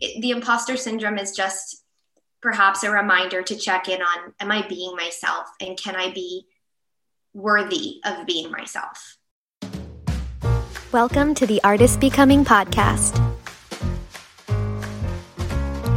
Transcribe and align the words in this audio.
it, 0.00 0.20
the 0.20 0.30
imposter 0.30 0.76
syndrome 0.76 1.18
is 1.18 1.32
just 1.32 1.84
perhaps 2.40 2.82
a 2.82 2.90
reminder 2.90 3.42
to 3.42 3.56
check 3.56 3.88
in 3.88 4.00
on 4.00 4.32
am 4.40 4.50
I 4.50 4.66
being 4.66 4.96
myself 4.96 5.46
and 5.60 5.76
can 5.76 5.94
I 5.94 6.10
be 6.12 6.46
worthy 7.34 8.00
of 8.04 8.26
being 8.26 8.50
myself? 8.50 9.18
Welcome 10.90 11.34
to 11.36 11.46
the 11.46 11.62
Artist 11.62 12.00
Becoming 12.00 12.44
Podcast. 12.44 13.16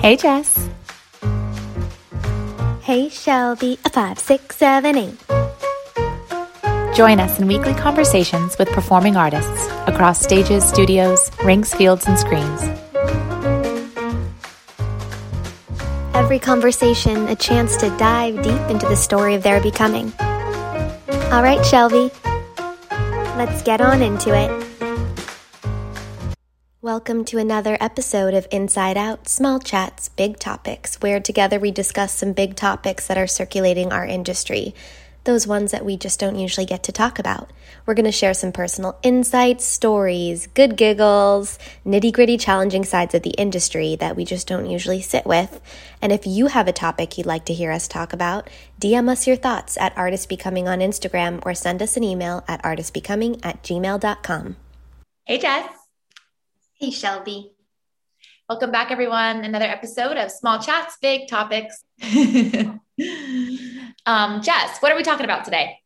Hey, 0.02 0.18
Jess. 0.18 0.70
Hey, 2.82 3.08
Shelby. 3.08 3.80
A 3.86 3.90
five, 3.90 4.20
six, 4.20 4.58
seven, 4.58 4.98
eight. 4.98 5.18
Join 6.94 7.20
us 7.20 7.40
in 7.40 7.48
weekly 7.48 7.74
conversations 7.74 8.56
with 8.60 8.68
performing 8.70 9.16
artists 9.16 9.68
across 9.88 10.22
stages, 10.22 10.64
studios, 10.64 11.32
rinks, 11.44 11.74
fields, 11.74 12.06
and 12.06 12.20
screens. 12.20 12.83
Every 16.34 16.44
conversation 16.44 17.28
a 17.28 17.36
chance 17.36 17.78
to 17.78 17.96
dive 18.00 18.42
deep 18.42 18.62
into 18.68 18.88
the 18.88 18.96
story 18.96 19.36
of 19.36 19.44
their 19.44 19.62
becoming. 19.62 20.12
All 21.32 21.44
right, 21.44 21.64
Shelby. 21.64 22.10
Let's 23.38 23.62
get 23.62 23.80
on 23.80 24.02
into 24.02 24.34
it. 24.36 24.50
Welcome 26.82 27.24
to 27.26 27.38
another 27.38 27.78
episode 27.80 28.34
of 28.34 28.48
Inside 28.50 28.98
Out 28.98 29.30
Small 29.30 29.60
Chats, 29.60 30.10
Big 30.10 30.40
Topics, 30.40 30.96
where 31.02 31.20
together 31.20 31.60
we 31.60 31.70
discuss 31.70 32.16
some 32.16 32.34
big 32.34 32.56
topics 32.56 33.06
that 33.06 33.18
are 33.20 33.28
circulating 33.28 33.94
our 33.94 34.04
industry, 34.04 34.74
those 35.24 35.48
ones 35.48 35.72
that 35.72 35.86
we 35.86 35.98
just 35.98 36.20
don't 36.20 36.38
usually 36.38 36.66
get 36.66 36.84
to 36.84 36.92
talk 36.92 37.20
about. 37.20 37.52
We're 37.86 37.94
going 37.94 38.06
to 38.06 38.12
share 38.12 38.34
some 38.34 38.52
personal 38.52 38.98
insights, 39.04 39.66
stories, 39.66 40.48
good 40.48 40.76
giggles, 40.76 41.58
nitty 41.86 42.12
gritty 42.14 42.38
challenging 42.38 42.84
sides 42.84 43.14
of 43.14 43.24
the 43.24 43.32
industry 43.32 43.96
that 43.98 44.16
we 44.16 44.26
just 44.26 44.48
don't 44.48 44.70
usually 44.70 45.02
sit 45.02 45.26
with. 45.26 45.62
And 46.02 46.12
if 46.12 46.28
you 46.28 46.48
have 46.48 46.68
a 46.68 46.74
topic 46.74 47.18
you'd 47.18 47.26
like 47.26 47.46
to 47.46 47.54
hear 47.54 47.72
us 47.72 47.88
talk 47.88 48.14
about, 48.14 48.50
DM 48.80 49.10
us 49.10 49.28
your 49.28 49.38
thoughts 49.38 49.78
at 49.78 49.98
Artist 49.98 50.30
Becoming 50.30 50.68
on 50.68 50.80
Instagram 50.80 51.42
or 51.46 51.54
send 51.54 51.82
us 51.82 51.98
an 51.98 52.04
email 52.04 52.44
at 52.48 52.62
artistbecoming 52.64 53.40
at 53.44 53.64
gmail.com. 53.64 54.58
Hey, 55.26 55.38
Jess. 55.40 55.70
Hey, 56.74 56.92
Shelby. 56.92 57.54
Welcome 58.50 58.72
back, 58.72 58.92
everyone. 58.92 59.46
Another 59.46 59.66
episode 59.66 60.18
of 60.18 60.30
Small 60.30 60.60
Chats, 60.60 60.98
Big 61.02 61.30
Topics. 61.30 61.82
um, 64.06 64.42
Jess, 64.42 64.80
what 64.80 64.92
are 64.92 64.96
we 64.96 65.04
talking 65.04 65.26
about 65.26 65.46
today? 65.46 65.80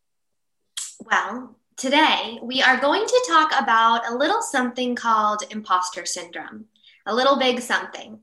Well, 1.00 1.56
today 1.76 2.40
we 2.42 2.62
are 2.62 2.80
going 2.80 3.06
to 3.06 3.26
talk 3.28 3.52
about 3.60 4.10
a 4.10 4.16
little 4.16 4.42
something 4.42 4.96
called 4.96 5.44
imposter 5.52 6.06
syndrome, 6.06 6.66
a 7.06 7.14
little 7.14 7.38
big 7.38 7.60
something. 7.60 8.20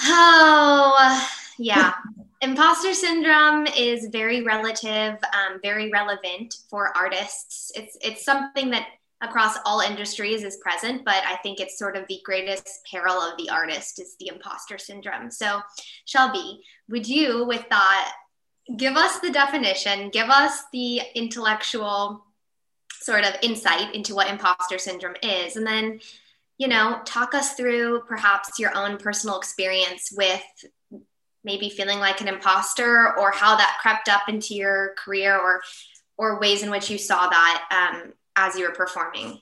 Oh, 0.00 1.28
yeah. 1.58 1.94
imposter 2.42 2.92
syndrome 2.94 3.66
is 3.76 4.08
very 4.08 4.42
relative, 4.42 5.14
um, 5.32 5.60
very 5.62 5.90
relevant 5.90 6.54
for 6.68 6.96
artists. 6.96 7.72
It's 7.74 7.96
it's 8.02 8.24
something 8.24 8.70
that 8.70 8.86
across 9.22 9.56
all 9.64 9.80
industries 9.80 10.42
is 10.42 10.58
present, 10.58 11.04
but 11.04 11.22
I 11.26 11.36
think 11.36 11.58
it's 11.58 11.78
sort 11.78 11.96
of 11.96 12.06
the 12.06 12.20
greatest 12.24 12.86
peril 12.90 13.14
of 13.14 13.36
the 13.38 13.48
artist 13.48 13.98
is 13.98 14.14
the 14.20 14.28
imposter 14.28 14.76
syndrome. 14.76 15.30
So, 15.30 15.60
Shelby, 16.04 16.60
would 16.88 17.08
you, 17.08 17.46
with 17.46 17.64
that, 17.70 18.12
give 18.74 18.96
us 18.96 19.20
the 19.20 19.30
definition, 19.30 20.10
give 20.10 20.28
us 20.28 20.64
the 20.72 21.02
intellectual 21.14 22.24
sort 22.92 23.24
of 23.24 23.34
insight 23.42 23.94
into 23.94 24.14
what 24.14 24.28
imposter 24.28 24.78
syndrome 24.78 25.16
is, 25.22 25.56
and 25.56 25.66
then, 25.66 26.00
you 26.58 26.66
know, 26.66 27.00
talk 27.04 27.34
us 27.34 27.54
through 27.54 28.02
perhaps 28.08 28.58
your 28.58 28.74
own 28.76 28.96
personal 28.96 29.38
experience 29.38 30.12
with 30.16 30.42
maybe 31.44 31.70
feeling 31.70 32.00
like 32.00 32.20
an 32.20 32.28
imposter 32.28 33.16
or 33.16 33.30
how 33.30 33.56
that 33.56 33.78
crept 33.80 34.08
up 34.08 34.28
into 34.28 34.54
your 34.54 34.94
career 34.98 35.38
or 35.38 35.62
or 36.18 36.40
ways 36.40 36.62
in 36.62 36.70
which 36.70 36.90
you 36.90 36.98
saw 36.98 37.28
that 37.28 37.64
um, 37.70 38.12
as 38.36 38.56
you 38.56 38.64
were 38.64 38.74
performing? 38.74 39.40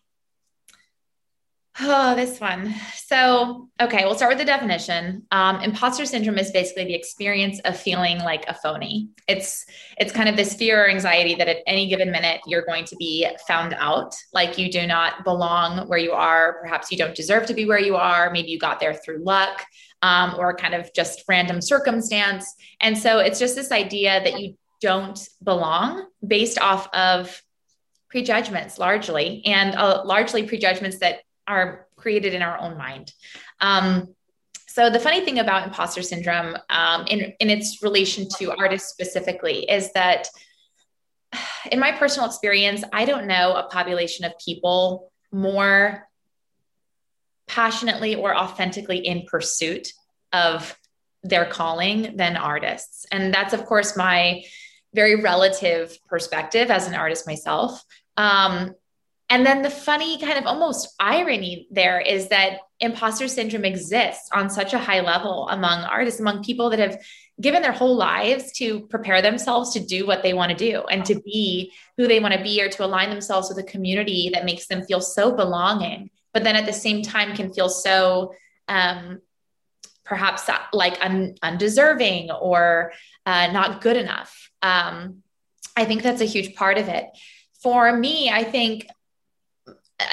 Oh, 1.81 2.15
this 2.15 2.39
one. 2.39 2.73
So, 2.95 3.69
okay, 3.81 4.05
we'll 4.05 4.15
start 4.15 4.31
with 4.31 4.39
the 4.39 4.45
definition. 4.45 5.27
Um, 5.33 5.61
imposter 5.61 6.07
syndrome 6.07 6.39
is 6.39 6.53
basically 6.53 6.85
the 6.85 6.95
experience 6.95 7.59
of 7.65 7.77
feeling 7.77 8.19
like 8.19 8.45
a 8.47 8.55
phony. 8.55 9.09
It's 9.27 9.67
it's 9.99 10.13
kind 10.13 10.29
of 10.29 10.37
this 10.37 10.55
fear 10.55 10.85
or 10.85 10.89
anxiety 10.89 11.35
that 11.35 11.49
at 11.49 11.59
any 11.67 11.89
given 11.89 12.13
minute 12.13 12.43
you're 12.47 12.65
going 12.65 12.85
to 12.85 12.97
be 12.97 13.27
found 13.49 13.75
out, 13.75 14.15
like 14.33 14.57
you 14.57 14.71
do 14.71 14.87
not 14.87 15.25
belong 15.25 15.89
where 15.89 15.99
you 15.99 16.13
are. 16.13 16.61
Perhaps 16.61 16.93
you 16.93 16.97
don't 16.97 17.15
deserve 17.15 17.47
to 17.47 17.55
be 17.55 17.65
where 17.65 17.81
you 17.81 17.97
are. 17.97 18.31
Maybe 18.31 18.51
you 18.51 18.59
got 18.59 18.79
there 18.79 18.95
through 18.95 19.25
luck 19.25 19.67
um, 20.01 20.37
or 20.39 20.55
kind 20.55 20.75
of 20.75 20.93
just 20.95 21.25
random 21.29 21.61
circumstance. 21.61 22.55
And 22.81 22.97
so 22.97 23.19
it's 23.19 23.41
just 23.41 23.57
this 23.57 23.73
idea 23.73 24.23
that 24.23 24.39
you 24.39 24.57
don't 24.81 25.19
belong 25.43 26.07
based 26.25 26.61
off 26.61 26.89
of 26.95 27.43
prejudgments 28.11 28.79
largely, 28.79 29.43
and 29.45 29.75
uh, 29.75 30.03
largely 30.05 30.45
prejudgments 30.45 30.99
that 30.99 31.19
are 31.47 31.87
created 31.97 32.35
in 32.35 32.43
our 32.43 32.59
own 32.59 32.77
mind. 32.77 33.13
Um, 33.61 34.15
so 34.67 34.91
the 34.91 34.99
funny 34.99 35.21
thing 35.25 35.39
about 35.39 35.67
imposter 35.67 36.03
syndrome, 36.03 36.57
um, 36.69 37.07
in 37.07 37.33
in 37.39 37.51
its 37.51 37.83
relation 37.83 38.27
to 38.39 38.53
artists 38.59 38.91
specifically, 38.91 39.71
is 39.71 39.93
that 39.93 40.29
in 41.71 41.79
my 41.79 41.93
personal 41.93 42.29
experience, 42.29 42.83
I 42.93 43.05
don't 43.05 43.27
know 43.27 43.55
a 43.55 43.69
population 43.69 44.25
of 44.25 44.33
people 44.45 45.13
more 45.33 46.09
passionately 47.47 48.15
or 48.15 48.37
authentically 48.37 48.99
in 48.99 49.27
pursuit 49.27 49.93
of 50.33 50.77
their 51.23 51.47
calling 51.47 52.17
than 52.17 52.37
artists. 52.37 53.07
And 53.11 53.33
that's, 53.33 53.55
of 53.55 53.65
course, 53.65 53.97
my 53.97 54.45
very 54.95 55.17
relative 55.17 55.97
perspective 56.09 56.71
as 56.71 56.87
an 56.87 56.95
artist 56.95 57.27
myself. 57.27 57.83
Um, 58.17 58.75
and 59.31 59.45
then 59.45 59.63
the 59.63 59.71
funny 59.71 60.19
kind 60.19 60.39
of 60.39 60.47
almost 60.47 60.95
irony 61.01 61.67
there 61.71 62.01
is 62.01 62.29
that 62.29 62.59
imposter 62.81 63.27
syndrome 63.29 63.65
exists 63.65 64.29
on 64.33 64.51
such 64.51 64.75
a 64.75 64.79
high 64.79 65.01
level 65.01 65.49
among 65.49 65.85
artists, 65.85 66.21
among 66.21 66.45
people 66.45 66.71
that 66.71 66.79
have 66.79 66.99
given 67.41 67.63
their 67.63 67.73
whole 67.73 67.97
lives 67.97 68.53
to 68.53 68.87
prepare 68.89 69.23
themselves 69.23 69.73
to 69.73 69.81
do 69.81 70.07
what 70.07 70.23
they 70.23 70.35
want 70.35 70.51
to 70.51 70.57
do 70.57 70.83
and 70.91 71.05
to 71.05 71.21
be 71.23 71.73
who 71.97 72.07
they 72.07 72.21
want 72.21 72.35
to 72.35 72.43
be 72.43 72.63
or 72.63 72.69
to 72.69 72.85
align 72.85 73.11
themselves 73.11 73.49
with 73.49 73.59
a 73.59 73.63
community 73.63 74.31
that 74.33 74.45
makes 74.45 74.67
them 74.67 74.85
feel 74.85 75.01
so 75.01 75.35
belonging, 75.35 76.11
but 76.33 76.45
then 76.45 76.57
at 76.57 76.67
the 76.67 76.73
same 76.73 77.03
time 77.03 77.35
can 77.35 77.53
feel 77.53 77.69
so 77.69 78.35
um, 78.69 79.21
perhaps 80.05 80.49
like 80.73 80.99
un- 81.01 81.35
undeserving 81.43 82.31
or 82.31 82.93
uh, 83.27 83.51
not 83.53 83.81
good 83.81 83.97
enough. 83.97 84.51
Um, 84.63 85.23
I 85.77 85.87
think 85.87 86.03
that's 86.03 86.21
a 86.21 86.27
huge 86.27 86.55
part 86.55 86.79
of 86.79 86.89
it 86.89 87.07
for 87.65 87.97
me, 87.97 88.31
I 88.31 88.45
think 88.45 88.87
uh, 88.89 88.93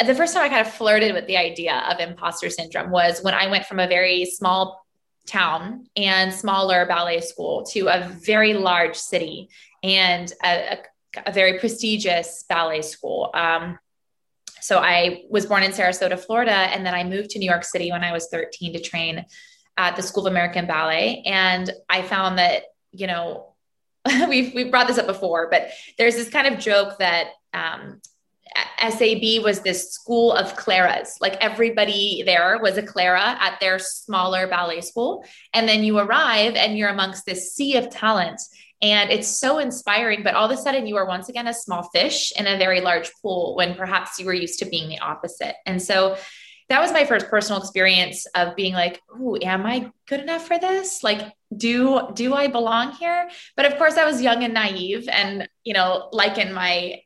the 0.06 0.16
first 0.16 0.34
time 0.34 0.44
I 0.44 0.50
kind 0.50 0.66
of 0.66 0.74
flirted 0.74 1.14
with 1.14 1.28
the 1.28 1.38
idea 1.38 1.84
of 1.90 2.00
imposter 2.00 2.50
syndrome 2.50 2.92
was 2.92 3.22
when 3.22 3.34
I 3.34 3.48
went 3.48 3.66
from 3.66 3.80
a 3.80 3.88
very 3.88 4.26
small 4.26 4.86
town 5.28 5.88
and 5.96 6.34
smaller 6.34 6.86
ballet 6.86 7.22
school 7.22 7.64
to 7.64 7.88
a 7.88 8.08
very 8.24 8.54
large 8.54 8.96
city 8.96 9.50
and 9.84 10.32
a, 10.44 10.74
a, 10.74 10.78
a 11.28 11.32
very 11.32 11.60
prestigious 11.60 12.44
ballet 12.48 12.82
school. 12.82 13.32
Um, 13.34 13.80
so 14.62 14.78
I 14.78 15.24
was 15.30 15.48
born 15.48 15.64
in 15.64 15.72
Sarasota, 15.72 16.20
Florida, 16.20 16.52
and 16.52 16.86
then 16.86 16.94
I 16.94 17.04
moved 17.04 17.32
to 17.32 17.40
New 17.40 17.50
York 17.50 17.64
City 17.64 17.92
when 17.92 18.04
I 18.04 18.12
was 18.12 18.28
13 18.28 18.74
to 18.74 18.80
train 18.80 19.26
at 19.78 19.96
the 19.96 20.04
School 20.04 20.28
of 20.28 20.32
American 20.32 20.68
Ballet. 20.68 21.24
And 21.26 21.72
I 21.90 22.04
found 22.04 22.38
that, 22.38 22.64
you 22.92 23.08
know, 23.08 23.56
we've 24.28 24.54
we've 24.54 24.70
brought 24.70 24.88
this 24.88 25.00
up 25.00 25.08
before, 25.08 25.50
but 25.50 25.70
there's 25.98 26.16
this 26.16 26.30
kind 26.30 26.48
of 26.48 26.60
joke 26.60 27.00
that 27.00 27.30
um, 27.54 28.02
SAB 28.82 29.44
was 29.44 29.62
this 29.62 29.92
school 29.92 30.34
of 30.34 30.56
Claras. 30.56 31.16
Like 31.22 31.36
everybody 31.36 32.24
there 32.26 32.60
was 32.62 32.78
a 32.78 32.84
Clara 32.84 33.38
at 33.40 33.60
their 33.60 33.80
smaller 33.80 34.48
ballet 34.48 34.82
school. 34.82 35.26
And 35.54 35.68
then 35.68 35.84
you 35.84 36.00
arrive 36.00 36.56
and 36.56 36.78
you're 36.78 36.90
amongst 36.90 37.26
this 37.26 37.54
sea 37.54 37.78
of 37.78 37.90
talent. 37.90 38.42
And 38.82 39.12
it's 39.12 39.28
so 39.28 39.60
inspiring. 39.60 40.24
But 40.24 40.34
all 40.34 40.50
of 40.50 40.58
a 40.58 40.62
sudden, 40.62 40.88
you 40.88 40.98
are 40.98 41.06
once 41.06 41.30
again 41.30 41.48
a 41.48 41.54
small 41.54 41.84
fish 41.90 42.34
in 42.38 42.48
a 42.48 42.58
very 42.58 42.82
large 42.82 43.12
pool 43.22 43.56
when 43.56 43.76
perhaps 43.76 44.20
you 44.20 44.26
were 44.26 44.34
used 44.34 44.60
to 44.60 44.66
being 44.66 44.90
the 44.90 45.00
opposite. 45.00 45.56
And 45.66 45.82
so 45.82 46.18
that 46.70 46.82
was 46.82 46.94
my 46.94 47.06
first 47.06 47.28
personal 47.28 47.62
experience 47.62 48.26
of 48.34 48.56
being 48.56 48.74
like, 48.74 49.02
oh, 49.14 49.38
am 49.42 49.66
I 49.66 49.92
good 50.08 50.22
enough 50.22 50.48
for 50.48 50.58
this? 50.58 51.04
Like, 51.04 51.22
do 51.56 52.08
do 52.14 52.34
I 52.34 52.48
belong 52.48 52.94
here? 52.94 53.30
But 53.58 53.66
of 53.66 53.78
course, 53.78 53.98
I 53.98 54.06
was 54.06 54.22
young 54.22 54.44
and 54.44 54.54
naive, 54.54 55.10
and 55.10 55.50
you 55.66 55.74
know, 55.74 56.08
like 56.14 56.38
in 56.38 56.54
my 56.54 57.02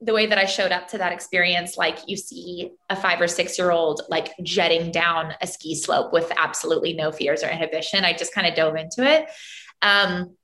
the 0.00 0.14
way 0.14 0.26
that 0.26 0.38
I 0.38 0.44
showed 0.44 0.70
up 0.70 0.88
to 0.88 0.98
that 0.98 1.12
experience, 1.12 1.76
like 1.76 1.98
you 2.06 2.16
see 2.16 2.70
a 2.88 2.94
five 2.94 3.20
or 3.20 3.26
six 3.26 3.58
year 3.58 3.70
old 3.70 4.02
like 4.08 4.32
jetting 4.42 4.92
down 4.92 5.34
a 5.42 5.46
ski 5.46 5.74
slope 5.74 6.12
with 6.12 6.30
absolutely 6.36 6.92
no 6.92 7.10
fears 7.10 7.42
or 7.42 7.48
inhibition. 7.48 8.04
I 8.04 8.12
just 8.12 8.32
kind 8.32 8.46
of 8.46 8.54
dove 8.54 8.76
into 8.76 9.02
it. 9.02 9.26
Um, 9.82 10.36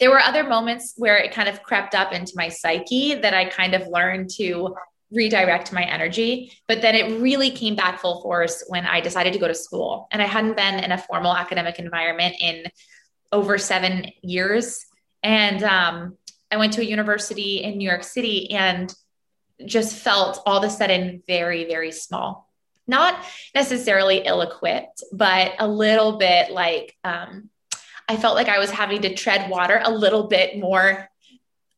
there 0.00 0.10
were 0.10 0.20
other 0.20 0.44
moments 0.44 0.94
where 0.96 1.16
it 1.16 1.32
kind 1.32 1.48
of 1.48 1.62
crept 1.62 1.94
up 1.94 2.12
into 2.12 2.32
my 2.36 2.48
psyche 2.48 3.14
that 3.14 3.34
I 3.34 3.46
kind 3.46 3.74
of 3.74 3.88
learned 3.88 4.30
to 4.36 4.74
redirect 5.10 5.72
my 5.72 5.82
energy. 5.82 6.52
But 6.66 6.82
then 6.82 6.94
it 6.94 7.20
really 7.20 7.50
came 7.50 7.76
back 7.76 8.00
full 8.00 8.22
force 8.22 8.64
when 8.68 8.86
I 8.86 9.00
decided 9.00 9.32
to 9.34 9.38
go 9.38 9.48
to 9.48 9.54
school. 9.54 10.08
And 10.10 10.20
I 10.20 10.26
hadn't 10.26 10.56
been 10.56 10.82
in 10.82 10.92
a 10.92 10.98
formal 10.98 11.34
academic 11.34 11.78
environment 11.78 12.36
in 12.40 12.64
over 13.32 13.58
seven 13.58 14.10
years. 14.22 14.84
And 15.22 15.62
um, 15.62 16.18
I 16.50 16.56
went 16.56 16.74
to 16.74 16.80
a 16.80 16.84
university 16.84 17.62
in 17.62 17.78
New 17.78 17.88
York 17.88 18.04
City 18.04 18.50
and 18.52 18.92
just 19.64 19.96
felt 19.96 20.42
all 20.46 20.58
of 20.58 20.64
a 20.64 20.70
sudden 20.70 21.22
very, 21.26 21.64
very 21.64 21.92
small. 21.92 22.50
Not 22.86 23.24
necessarily 23.54 24.18
ill 24.18 24.42
equipped, 24.42 25.02
but 25.12 25.54
a 25.58 25.66
little 25.66 26.18
bit 26.18 26.52
like 26.52 26.94
um, 27.02 27.50
I 28.08 28.16
felt 28.16 28.36
like 28.36 28.48
I 28.48 28.58
was 28.58 28.70
having 28.70 29.02
to 29.02 29.14
tread 29.14 29.50
water 29.50 29.80
a 29.82 29.90
little 29.90 30.28
bit 30.28 30.58
more 30.58 31.08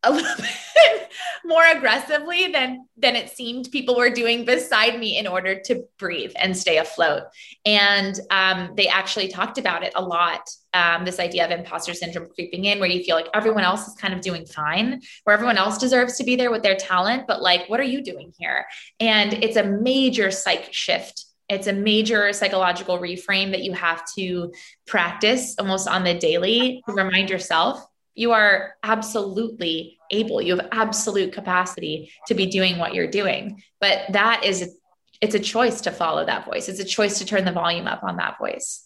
a 0.03 0.12
little 0.12 0.37
bit 0.37 1.09
more 1.45 1.65
aggressively 1.67 2.53
than 2.53 2.87
than 2.97 3.17
it 3.17 3.31
seemed 3.31 3.71
people 3.73 3.97
were 3.97 4.11
doing 4.11 4.45
beside 4.45 4.99
me 4.99 5.19
in 5.19 5.27
order 5.27 5.59
to 5.61 5.85
breathe 5.99 6.33
and 6.37 6.56
stay 6.56 6.79
afloat. 6.79 7.23
And 7.65 8.19
um, 8.31 8.75
they 8.77 8.89
actually 8.89 9.29
talked 9.29 9.59
about 9.59 9.83
it 9.83 9.93
a 9.97 10.03
lot 10.03 10.49
um, 10.75 11.05
this 11.05 11.19
idea 11.19 11.45
of 11.45 11.50
imposter 11.50 11.95
syndrome 11.95 12.29
creeping 12.35 12.67
in 12.67 12.79
where 12.79 12.89
you 12.89 13.03
feel 13.03 13.17
like 13.17 13.29
everyone 13.35 13.65
else 13.65 13.89
is 13.89 13.95
kind 13.95 14.12
of 14.12 14.21
doing 14.21 14.45
fine 14.45 15.00
where 15.25 15.35
everyone 15.35 15.56
else 15.56 15.79
deserves 15.79 16.17
to 16.19 16.25
be 16.25 16.37
there 16.37 16.51
with 16.51 16.62
their 16.62 16.77
talent 16.77 17.27
but 17.27 17.41
like 17.41 17.69
what 17.69 17.81
are 17.81 17.85
you 17.85 18.03
doing 18.03 18.33
here? 18.39 18.67
And 19.01 19.33
it's 19.33 19.56
a 19.56 19.65
major 19.65 20.31
psych 20.31 20.73
shift. 20.73 21.25
It's 21.49 21.67
a 21.67 21.73
major 21.73 22.33
psychological 22.35 22.99
reframe 22.99 23.53
that 23.53 23.62
you 23.62 23.73
have 23.73 24.03
to 24.17 24.53
practice 24.87 25.55
almost 25.59 25.89
on 25.89 26.05
the 26.05 26.12
daily 26.12 26.83
to 26.87 26.93
remind 26.93 27.31
yourself 27.31 27.83
you 28.19 28.32
are 28.32 28.75
absolutely 28.82 29.97
able. 30.11 30.43
You 30.43 30.56
have 30.56 30.69
absolute 30.73 31.32
capacity 31.32 32.11
to 32.26 32.35
be 32.35 32.47
doing 32.47 32.76
what 32.76 32.93
you're 32.93 33.11
doing. 33.11 33.62
But 33.81 34.06
that 34.11 34.44
is 34.44 34.76
it's 35.20 35.37
a 35.37 35.38
choice 35.38 35.82
to 35.82 35.93
follow 35.93 36.26
that 36.26 36.44
voice. 36.44 36.69
It's 36.69 36.81
a 36.81 36.85
choice 36.85 37.19
to 37.19 37.25
turn 37.25 37.44
the 37.44 37.53
volume 37.53 37.87
up 37.87 38.03
on 38.03 38.17
that 38.17 38.37
voice. 38.38 38.85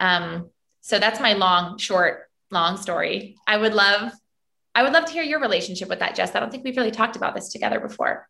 Um, 0.00 0.50
so 0.82 0.98
that's 0.98 1.18
my 1.18 1.32
long 1.32 1.78
short 1.78 2.28
long 2.50 2.76
story. 2.76 3.36
I 3.46 3.56
would 3.56 3.72
love 3.72 4.12
i 4.76 4.82
would 4.82 4.92
love 4.92 5.06
to 5.06 5.12
hear 5.12 5.22
your 5.22 5.40
relationship 5.40 5.88
with 5.88 6.00
that 6.00 6.14
jess. 6.14 6.34
I 6.34 6.40
don't 6.40 6.50
think 6.50 6.64
we've 6.64 6.76
really 6.76 6.90
talked 6.90 7.16
about 7.16 7.34
this 7.34 7.48
together 7.48 7.80
before. 7.80 8.28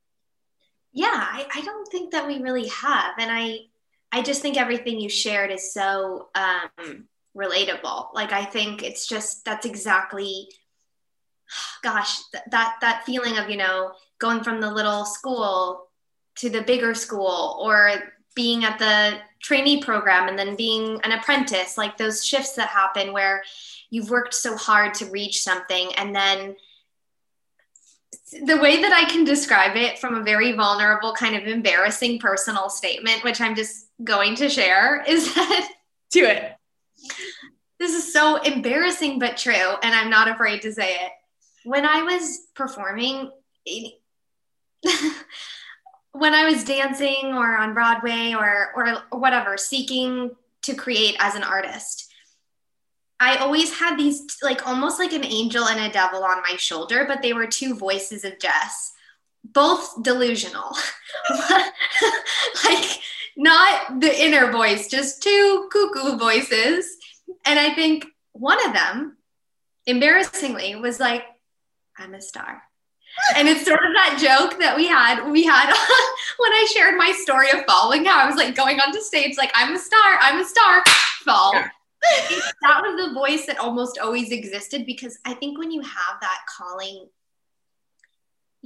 Yeah 0.93 1.27
i, 1.39 1.49
I 1.53 1.63
don't 1.63 1.91
think 1.91 2.13
that 2.13 2.29
we 2.29 2.39
really 2.39 2.69
have. 2.69 3.15
And 3.19 3.31
i 3.33 3.59
i 4.13 4.23
just 4.23 4.41
think 4.41 4.57
everything 4.57 5.01
you 5.01 5.09
shared 5.09 5.51
is 5.51 5.75
so 5.75 6.29
um, 6.37 7.09
relatable. 7.37 8.15
Like 8.15 8.33
I 8.33 8.45
think 8.45 8.83
it's 8.83 9.07
just 9.07 9.45
that's 9.45 9.67
exactly 9.67 10.49
gosh, 11.83 12.19
th- 12.33 12.45
that 12.51 12.77
that 12.81 13.05
feeling 13.05 13.39
of, 13.39 13.51
you 13.51 13.57
know, 13.57 13.93
going 14.19 14.43
from 14.43 14.61
the 14.61 14.71
little 14.71 15.05
school 15.05 15.89
to 16.37 16.51
the 16.51 16.63
bigger 16.63 16.95
school 16.95 17.59
or 17.61 17.93
being 18.35 18.65
at 18.65 18.79
the 18.79 19.19
trainee 19.41 19.81
program 19.81 20.29
and 20.29 20.39
then 20.39 20.57
being 20.57 21.01
an 21.05 21.13
apprentice, 21.13 21.79
like 21.79 21.97
those 21.97 22.25
shifts 22.25 22.55
that 22.55 22.69
happen 22.69 23.13
where 23.13 23.43
you've 23.91 24.11
worked 24.11 24.35
so 24.35 24.57
hard 24.57 24.93
to 24.95 25.07
reach 25.07 25.43
something 25.43 25.91
and 25.97 26.15
then 26.15 26.57
the 28.47 28.57
way 28.57 28.83
that 28.83 28.93
I 28.93 29.09
can 29.09 29.23
describe 29.23 29.77
it 29.77 29.99
from 29.99 30.15
a 30.15 30.23
very 30.23 30.53
vulnerable, 30.53 31.13
kind 31.13 31.37
of 31.37 31.47
embarrassing 31.47 32.19
personal 32.19 32.69
statement, 32.69 33.23
which 33.23 33.41
I'm 33.41 33.55
just 33.55 33.87
going 34.03 34.35
to 34.37 34.49
share, 34.49 35.05
is 35.07 35.33
that 35.35 35.69
do 36.11 36.25
it 36.25 36.53
this 37.79 37.93
is 37.93 38.13
so 38.13 38.37
embarrassing 38.43 39.19
but 39.19 39.37
true 39.37 39.75
and 39.83 39.95
i'm 39.95 40.11
not 40.11 40.29
afraid 40.29 40.63
to 40.63 40.73
say 40.73 40.95
it. 40.95 41.13
When 41.65 41.85
i 41.85 42.03
was 42.03 42.47
performing 42.55 43.31
when 46.13 46.35
i 46.35 46.45
was 46.45 46.65
dancing 46.65 47.33
or 47.33 47.57
on 47.57 47.75
broadway 47.75 48.35
or 48.37 48.71
or 48.77 49.19
whatever 49.19 49.57
seeking 49.57 50.31
to 50.63 50.75
create 50.75 51.17
as 51.19 51.35
an 51.35 51.43
artist 51.43 52.13
i 53.19 53.37
always 53.37 53.79
had 53.79 53.97
these 53.99 54.23
like 54.43 54.67
almost 54.67 54.99
like 54.99 55.13
an 55.13 55.25
angel 55.25 55.67
and 55.67 55.81
a 55.81 55.93
devil 55.93 56.23
on 56.23 56.43
my 56.43 56.57
shoulder 56.57 57.05
but 57.09 57.23
they 57.23 57.33
were 57.33 57.47
two 57.47 57.75
voices 57.75 58.25
of 58.25 58.39
jess 58.39 58.93
both 59.45 60.03
delusional. 60.03 60.77
Like 62.65 63.01
not 63.37 64.01
the 64.01 64.25
inner 64.25 64.51
voice 64.53 64.89
just 64.89 65.23
two 65.23 65.69
cuckoo 65.73 66.17
voices 66.17 66.97
and 67.45 67.59
I 67.59 67.75
think 67.75 68.07
one 68.33 68.65
of 68.67 68.73
them, 68.73 69.17
embarrassingly, 69.87 70.77
was 70.77 71.01
like, 71.01 71.25
I'm 71.97 72.15
a 72.15 72.21
star. 72.21 72.63
and 73.37 73.49
it's 73.49 73.65
sort 73.65 73.79
of 73.85 73.93
that 73.95 74.19
joke 74.21 74.59
that 74.59 74.77
we 74.77 74.89
had 74.89 75.31
we 75.31 75.45
had 75.45 75.67
when 76.39 76.53
I 76.53 76.67
shared 76.75 76.97
my 76.97 77.13
story 77.13 77.49
of 77.51 77.65
falling 77.65 78.05
how 78.05 78.19
I 78.19 78.27
was 78.27 78.35
like 78.35 78.57
going 78.57 78.81
onto 78.81 78.99
stage 78.99 79.37
like 79.37 79.53
I'm 79.55 79.73
a 79.73 79.79
star 79.79 80.19
I'm 80.21 80.41
a 80.41 80.45
star 80.45 80.83
fall 81.23 81.53
yeah. 81.55 81.69
that 82.63 82.83
was 82.83 83.07
the 83.07 83.15
voice 83.15 83.47
that 83.47 83.61
almost 83.61 84.01
always 84.01 84.33
existed 84.33 84.85
because 84.85 85.17
I 85.25 85.35
think 85.35 85.61
when 85.61 85.71
you 85.71 85.81
have 85.81 86.21
that 86.23 86.39
calling 86.59 87.07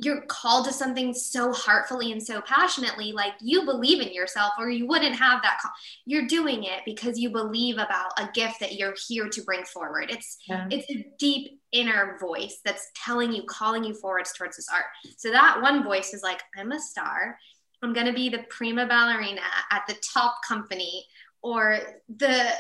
you're 0.01 0.21
called 0.23 0.65
to 0.65 0.73
something 0.73 1.13
so 1.13 1.53
heartfully 1.53 2.13
and 2.13 2.23
so 2.23 2.41
passionately 2.43 3.11
like 3.11 3.33
you 3.41 3.65
believe 3.65 4.01
in 4.01 4.13
yourself 4.13 4.53
or 4.59 4.71
you 4.71 4.87
wouldn't 4.87 5.15
have 5.15 5.43
that 5.43 5.59
call. 5.61 5.73
you're 6.07 6.27
doing 6.27 6.65
it 6.65 6.81
because 6.85 7.19
you 7.19 7.31
believe 7.31 7.75
about 7.75 8.13
a 8.19 8.29
gift 8.33 8.61
that 8.61 8.75
you're 8.75 8.95
here 9.09 9.29
to 9.29 9.43
bring 9.43 9.65
forward 9.65 10.09
it's 10.11 10.39
yeah. 10.49 10.67
it's 10.71 10.89
a 10.91 11.07
deep 11.19 11.61
inner 11.73 12.17
voice 12.21 12.61
that's 12.65 12.91
telling 12.95 13.33
you 13.33 13.43
calling 13.45 13.83
you 13.83 13.93
forwards 13.93 14.33
towards 14.33 14.57
this 14.57 14.69
art 14.73 14.85
so 15.17 15.31
that 15.31 15.61
one 15.61 15.83
voice 15.83 16.15
is 16.15 16.23
like 16.23 16.43
i'm 16.57 16.71
a 16.71 16.81
star 16.81 17.37
i'm 17.83 17.93
going 17.93 18.07
to 18.07 18.13
be 18.13 18.29
the 18.29 18.45
prima 18.51 18.87
ballerina 18.87 19.41
at 19.73 19.83
the 19.89 19.97
top 20.13 20.37
company 20.47 21.05
or 21.43 21.79
the 22.17 22.51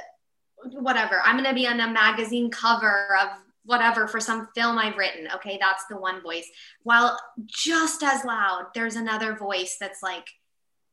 whatever 0.73 1.21
i'm 1.25 1.37
going 1.37 1.49
to 1.49 1.55
be 1.55 1.69
on 1.69 1.79
a 1.79 1.89
magazine 1.89 2.51
cover 2.51 3.17
of 3.23 3.29
whatever 3.69 4.09
for 4.09 4.19
some 4.19 4.49
film 4.55 4.79
I've 4.79 4.97
written. 4.97 5.29
Okay, 5.35 5.59
that's 5.61 5.85
the 5.91 5.99
one 5.99 6.23
voice. 6.23 6.47
While 6.85 7.21
just 7.47 8.03
as 8.03 8.25
loud, 8.25 8.69
there's 8.75 8.97
another 8.97 9.37
voice 9.37 9.77
that's 9.79 10.03
like, 10.03 10.27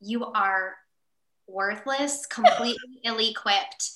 you 0.02 0.26
are 0.26 0.74
worthless, 1.48 2.26
completely 2.30 3.00
ill 3.06 3.20
equipped, 3.20 3.92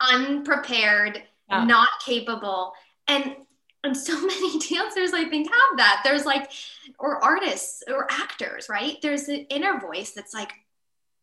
unprepared, 0.00 1.20
yeah. 1.50 1.64
not 1.64 1.88
capable. 2.04 2.74
And 3.08 3.34
and 3.82 3.96
so 3.96 4.14
many 4.24 4.60
dancers 4.60 5.12
I 5.12 5.28
think 5.28 5.48
have 5.48 5.78
that. 5.78 6.02
There's 6.04 6.24
like 6.24 6.52
or 7.00 7.22
artists 7.24 7.82
or 7.88 8.06
actors, 8.08 8.68
right? 8.68 8.98
There's 9.02 9.26
an 9.26 9.46
inner 9.50 9.80
voice 9.80 10.12
that's 10.12 10.32
like, 10.32 10.52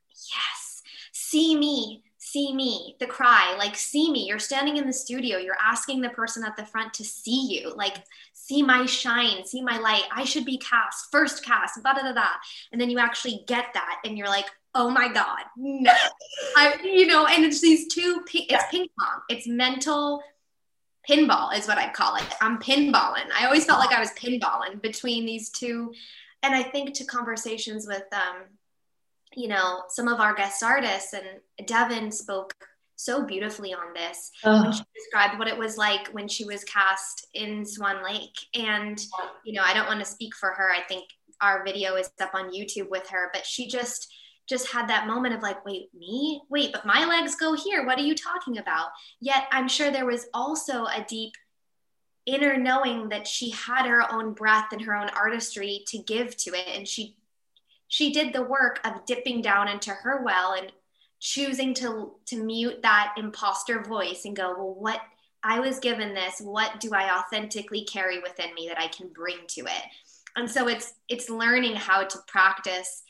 yes, 0.09 0.81
see 1.13 1.55
me, 1.55 2.03
see 2.33 2.53
me, 2.53 2.95
the 2.99 3.05
cry, 3.05 3.55
like, 3.59 3.75
see 3.75 4.11
me. 4.11 4.25
You're 4.25 4.39
standing 4.39 4.77
in 4.77 4.87
the 4.87 4.93
studio, 4.93 5.37
you're 5.37 5.57
asking 5.61 6.01
the 6.01 6.09
person 6.09 6.43
at 6.43 6.57
the 6.57 6.65
front 6.65 6.91
to 6.95 7.03
see 7.03 7.47
you, 7.47 7.71
like, 7.75 7.97
see 8.33 8.63
my 8.63 8.87
shine, 8.87 9.45
see 9.45 9.61
my 9.61 9.77
light. 9.77 10.03
I 10.11 10.23
should 10.23 10.43
be 10.43 10.57
cast, 10.57 11.11
first 11.11 11.45
cast, 11.45 11.81
da 11.83 11.93
da 11.93 12.01
da 12.01 12.13
da. 12.13 12.27
And 12.71 12.81
then 12.81 12.89
you 12.89 12.97
actually 12.97 13.43
get 13.47 13.67
that, 13.75 14.01
and 14.03 14.17
you're 14.17 14.27
like, 14.27 14.47
oh 14.73 14.89
my 14.89 15.13
God, 15.13 15.43
no. 15.55 15.91
I, 16.57 16.75
you 16.83 17.05
know, 17.05 17.27
and 17.27 17.45
it's 17.45 17.61
these 17.61 17.93
two, 17.93 18.23
it's 18.33 18.65
ping 18.71 18.87
pong, 18.99 19.21
it's 19.29 19.47
mental 19.47 20.23
pinball, 21.07 21.55
is 21.55 21.67
what 21.67 21.77
I'd 21.77 21.93
call 21.93 22.15
it. 22.15 22.25
I'm 22.41 22.57
pinballing. 22.57 23.29
I 23.37 23.45
always 23.45 23.65
felt 23.65 23.79
like 23.79 23.95
I 23.95 23.99
was 23.99 24.11
pinballing 24.11 24.81
between 24.81 25.27
these 25.27 25.51
two. 25.51 25.93
And 26.41 26.55
I 26.55 26.63
think 26.63 26.95
to 26.95 27.05
conversations 27.05 27.85
with, 27.87 28.05
um, 28.11 28.45
you 29.35 29.47
know, 29.47 29.83
some 29.89 30.07
of 30.07 30.19
our 30.19 30.33
guest 30.33 30.63
artists 30.63 31.13
and 31.13 31.67
Devin 31.67 32.11
spoke 32.11 32.53
so 32.95 33.25
beautifully 33.25 33.73
on 33.73 33.93
this 33.93 34.31
oh. 34.43 34.61
when 34.61 34.71
she 34.71 34.83
described 34.95 35.37
what 35.37 35.47
it 35.47 35.57
was 35.57 35.77
like 35.77 36.07
when 36.09 36.27
she 36.27 36.45
was 36.45 36.63
cast 36.63 37.27
in 37.33 37.65
Swan 37.65 38.03
Lake. 38.03 38.35
And, 38.53 38.99
you 39.43 39.53
know, 39.53 39.63
I 39.63 39.73
don't 39.73 39.87
want 39.87 39.99
to 39.99 40.05
speak 40.05 40.35
for 40.35 40.51
her. 40.51 40.71
I 40.71 40.81
think 40.87 41.05
our 41.41 41.63
video 41.65 41.95
is 41.95 42.09
up 42.21 42.33
on 42.33 42.53
YouTube 42.53 42.89
with 42.89 43.07
her, 43.09 43.29
but 43.33 43.45
she 43.45 43.67
just 43.67 44.13
just 44.49 44.67
had 44.67 44.89
that 44.89 45.07
moment 45.07 45.33
of 45.33 45.41
like, 45.41 45.63
wait, 45.65 45.87
me? 45.93 46.41
Wait, 46.49 46.73
but 46.73 46.85
my 46.85 47.05
legs 47.05 47.35
go 47.35 47.53
here. 47.53 47.85
What 47.85 47.97
are 47.97 48.03
you 48.03 48.13
talking 48.13 48.57
about? 48.57 48.87
Yet 49.21 49.45
I'm 49.51 49.69
sure 49.69 49.89
there 49.89 50.05
was 50.05 50.27
also 50.33 50.83
a 50.83 51.05
deep 51.07 51.33
inner 52.25 52.57
knowing 52.57 53.09
that 53.09 53.27
she 53.27 53.51
had 53.51 53.85
her 53.85 54.03
own 54.11 54.33
breath 54.33 54.67
and 54.73 54.81
her 54.81 54.95
own 54.95 55.09
artistry 55.09 55.83
to 55.87 55.97
give 55.97 56.35
to 56.37 56.51
it. 56.51 56.67
And 56.75 56.87
she 56.87 57.15
she 57.93 58.11
did 58.11 58.33
the 58.33 58.41
work 58.41 58.79
of 58.85 59.05
dipping 59.05 59.39
down 59.39 59.67
into 59.67 59.91
her 59.91 60.23
well 60.25 60.53
and 60.53 60.71
choosing 61.19 61.75
to 61.75 62.13
to 62.25 62.43
mute 62.43 62.81
that 62.81 63.13
imposter 63.17 63.83
voice 63.83 64.25
and 64.25 64.35
go 64.35 64.55
well 64.57 64.73
what 64.73 64.99
i 65.43 65.59
was 65.59 65.77
given 65.77 66.11
this. 66.11 66.41
What 66.41 66.79
do 66.79 66.89
i 66.95 67.19
authentically 67.19 67.83
carry 67.83 68.19
within 68.19 68.51
me 68.55 68.67
that 68.67 68.81
i 68.81 68.87
can 68.87 69.09
bring 69.09 69.37
to 69.49 69.61
it? 69.61 69.83
And 70.35 70.49
so 70.49 70.67
it's 70.67 70.95
it's 71.07 71.29
learning 71.29 71.75
how 71.75 72.03
to 72.03 72.17
practice 72.25 73.03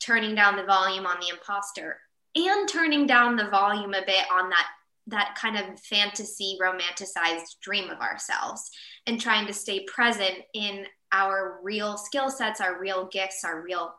turning 0.00 0.34
down 0.34 0.56
the 0.56 0.64
volume 0.64 1.06
on 1.06 1.20
the 1.20 1.28
imposter 1.28 2.00
and 2.34 2.68
turning 2.68 3.06
down 3.06 3.36
the 3.36 3.48
volume 3.50 3.94
a 3.94 4.04
bit 4.04 4.24
on 4.32 4.50
that 4.50 4.66
that 5.06 5.36
kind 5.40 5.56
of 5.56 5.78
fantasy 5.78 6.58
romanticized 6.60 7.60
dream 7.62 7.88
of 7.88 8.00
ourselves 8.00 8.68
and 9.06 9.20
trying 9.20 9.46
to 9.46 9.52
stay 9.52 9.84
present 9.84 10.38
in 10.54 10.86
our 11.12 11.60
real 11.62 11.96
skill 11.96 12.30
sets, 12.30 12.60
our 12.60 12.80
real 12.80 13.06
gifts, 13.06 13.44
our 13.44 13.62
real 13.62 13.94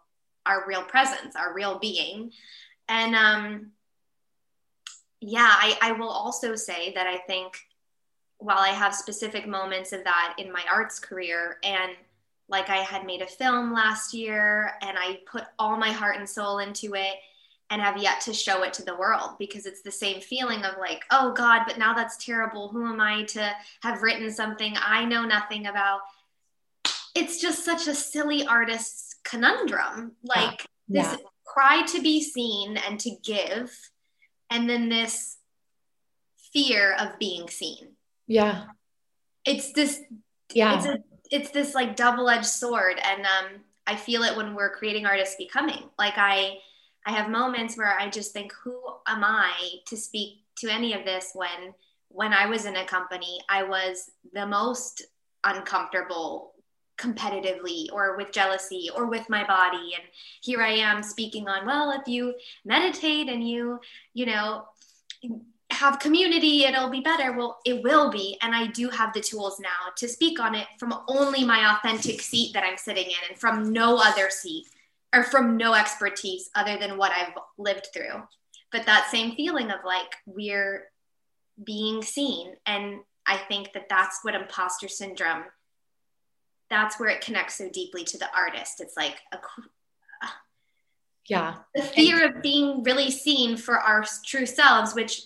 our 0.45 0.65
real 0.67 0.83
presence, 0.83 1.35
our 1.35 1.53
real 1.53 1.79
being. 1.79 2.31
And 2.87 3.15
um 3.15 3.71
yeah, 5.21 5.49
I, 5.51 5.77
I 5.81 5.91
will 5.93 6.09
also 6.09 6.55
say 6.55 6.93
that 6.93 7.05
I 7.05 7.17
think 7.17 7.53
while 8.37 8.59
I 8.59 8.69
have 8.69 8.95
specific 8.95 9.45
moments 9.45 9.91
of 9.91 10.05
that 10.05 10.35
in 10.37 10.51
my 10.51 10.63
arts 10.71 10.97
career 10.97 11.57
and 11.63 11.91
like 12.47 12.69
I 12.69 12.77
had 12.77 13.05
made 13.05 13.21
a 13.21 13.27
film 13.27 13.73
last 13.73 14.13
year 14.13 14.71
and 14.81 14.97
I 14.97 15.19
put 15.29 15.43
all 15.59 15.77
my 15.77 15.91
heart 15.91 16.17
and 16.17 16.27
soul 16.27 16.59
into 16.59 16.95
it 16.95 17.15
and 17.69 17.81
have 17.81 18.01
yet 18.01 18.21
to 18.21 18.33
show 18.33 18.63
it 18.63 18.73
to 18.73 18.83
the 18.83 18.95
world 18.95 19.31
because 19.37 19.65
it's 19.65 19.81
the 19.81 19.91
same 19.91 20.21
feeling 20.21 20.63
of 20.63 20.77
like, 20.79 21.03
oh 21.11 21.31
God, 21.33 21.63
but 21.67 21.77
now 21.77 21.93
that's 21.93 22.23
terrible. 22.23 22.69
Who 22.69 22.87
am 22.87 22.99
I 22.99 23.23
to 23.25 23.51
have 23.83 24.01
written 24.01 24.31
something 24.31 24.73
I 24.81 25.05
know 25.05 25.25
nothing 25.25 25.67
about? 25.67 25.99
It's 27.13 27.39
just 27.39 27.63
such 27.63 27.87
a 27.87 27.93
silly 27.93 28.47
artist's 28.47 29.08
conundrum. 29.23 30.13
Like 30.23 30.65
yeah. 30.87 31.03
this 31.03 31.19
yeah. 31.19 31.27
cry 31.45 31.83
to 31.87 32.01
be 32.01 32.21
seen 32.21 32.77
and 32.77 32.99
to 32.99 33.11
give, 33.23 33.71
and 34.49 34.69
then 34.69 34.89
this 34.89 35.37
fear 36.53 36.95
of 36.99 37.19
being 37.19 37.49
seen. 37.49 37.89
Yeah. 38.27 38.65
It's 39.45 39.71
this, 39.73 40.01
yeah. 40.53 40.77
It's 40.77 40.85
a 40.85 40.99
it's 41.31 41.51
this 41.51 41.75
like 41.75 41.95
double-edged 41.95 42.45
sword 42.45 42.99
and 43.03 43.25
um, 43.25 43.61
i 43.87 43.95
feel 43.95 44.23
it 44.23 44.35
when 44.35 44.53
we're 44.53 44.75
creating 44.75 45.05
artists 45.05 45.35
becoming 45.37 45.83
like 45.97 46.15
i 46.17 46.57
i 47.05 47.11
have 47.11 47.29
moments 47.29 47.77
where 47.77 47.97
i 47.99 48.09
just 48.09 48.33
think 48.33 48.51
who 48.63 48.79
am 49.07 49.23
i 49.23 49.53
to 49.85 49.95
speak 49.95 50.39
to 50.55 50.69
any 50.69 50.93
of 50.93 51.05
this 51.05 51.31
when 51.33 51.73
when 52.09 52.33
i 52.33 52.45
was 52.45 52.65
in 52.65 52.75
a 52.75 52.85
company 52.85 53.39
i 53.49 53.63
was 53.63 54.11
the 54.33 54.45
most 54.45 55.03
uncomfortable 55.43 56.53
competitively 56.99 57.87
or 57.93 58.17
with 58.17 58.31
jealousy 58.31 58.89
or 58.95 59.05
with 59.05 59.29
my 59.29 59.45
body 59.45 59.93
and 59.95 60.03
here 60.41 60.61
i 60.61 60.71
am 60.71 61.01
speaking 61.01 61.47
on 61.47 61.65
well 61.65 61.91
if 61.91 62.07
you 62.07 62.33
meditate 62.65 63.29
and 63.29 63.47
you 63.47 63.79
you 64.13 64.25
know 64.25 64.65
have 65.71 65.99
community, 65.99 66.65
it'll 66.65 66.89
be 66.89 67.01
better. 67.01 67.31
Well, 67.31 67.59
it 67.63 67.83
will 67.83 68.11
be. 68.11 68.37
And 68.41 68.55
I 68.55 68.67
do 68.67 68.89
have 68.89 69.13
the 69.13 69.21
tools 69.21 69.59
now 69.59 69.91
to 69.97 70.07
speak 70.07 70.39
on 70.39 70.55
it 70.55 70.67
from 70.77 70.93
only 71.07 71.45
my 71.45 71.75
authentic 71.75 72.21
seat 72.21 72.53
that 72.53 72.63
I'm 72.63 72.77
sitting 72.77 73.05
in 73.05 73.29
and 73.29 73.37
from 73.37 73.71
no 73.71 73.97
other 73.97 74.29
seat 74.29 74.67
or 75.13 75.23
from 75.23 75.57
no 75.57 75.73
expertise 75.73 76.49
other 76.55 76.77
than 76.77 76.97
what 76.97 77.11
I've 77.11 77.33
lived 77.57 77.87
through. 77.93 78.23
But 78.71 78.85
that 78.85 79.09
same 79.11 79.35
feeling 79.35 79.71
of 79.71 79.79
like 79.85 80.15
we're 80.25 80.85
being 81.63 82.01
seen. 82.01 82.55
And 82.65 82.99
I 83.25 83.37
think 83.37 83.73
that 83.73 83.89
that's 83.89 84.19
what 84.23 84.35
imposter 84.35 84.87
syndrome, 84.87 85.43
that's 86.69 86.99
where 86.99 87.09
it 87.09 87.21
connects 87.21 87.55
so 87.55 87.69
deeply 87.69 88.03
to 88.05 88.17
the 88.17 88.27
artist. 88.35 88.81
It's 88.81 88.95
like 88.95 89.17
a, 89.31 89.37
uh, 89.37 90.27
yeah 91.27 91.55
the 91.75 91.81
fear 91.83 92.25
of 92.25 92.41
being 92.41 92.81
really 92.83 93.11
seen 93.11 93.55
for 93.55 93.77
our 93.77 94.03
true 94.25 94.47
selves 94.47 94.95
which 94.95 95.21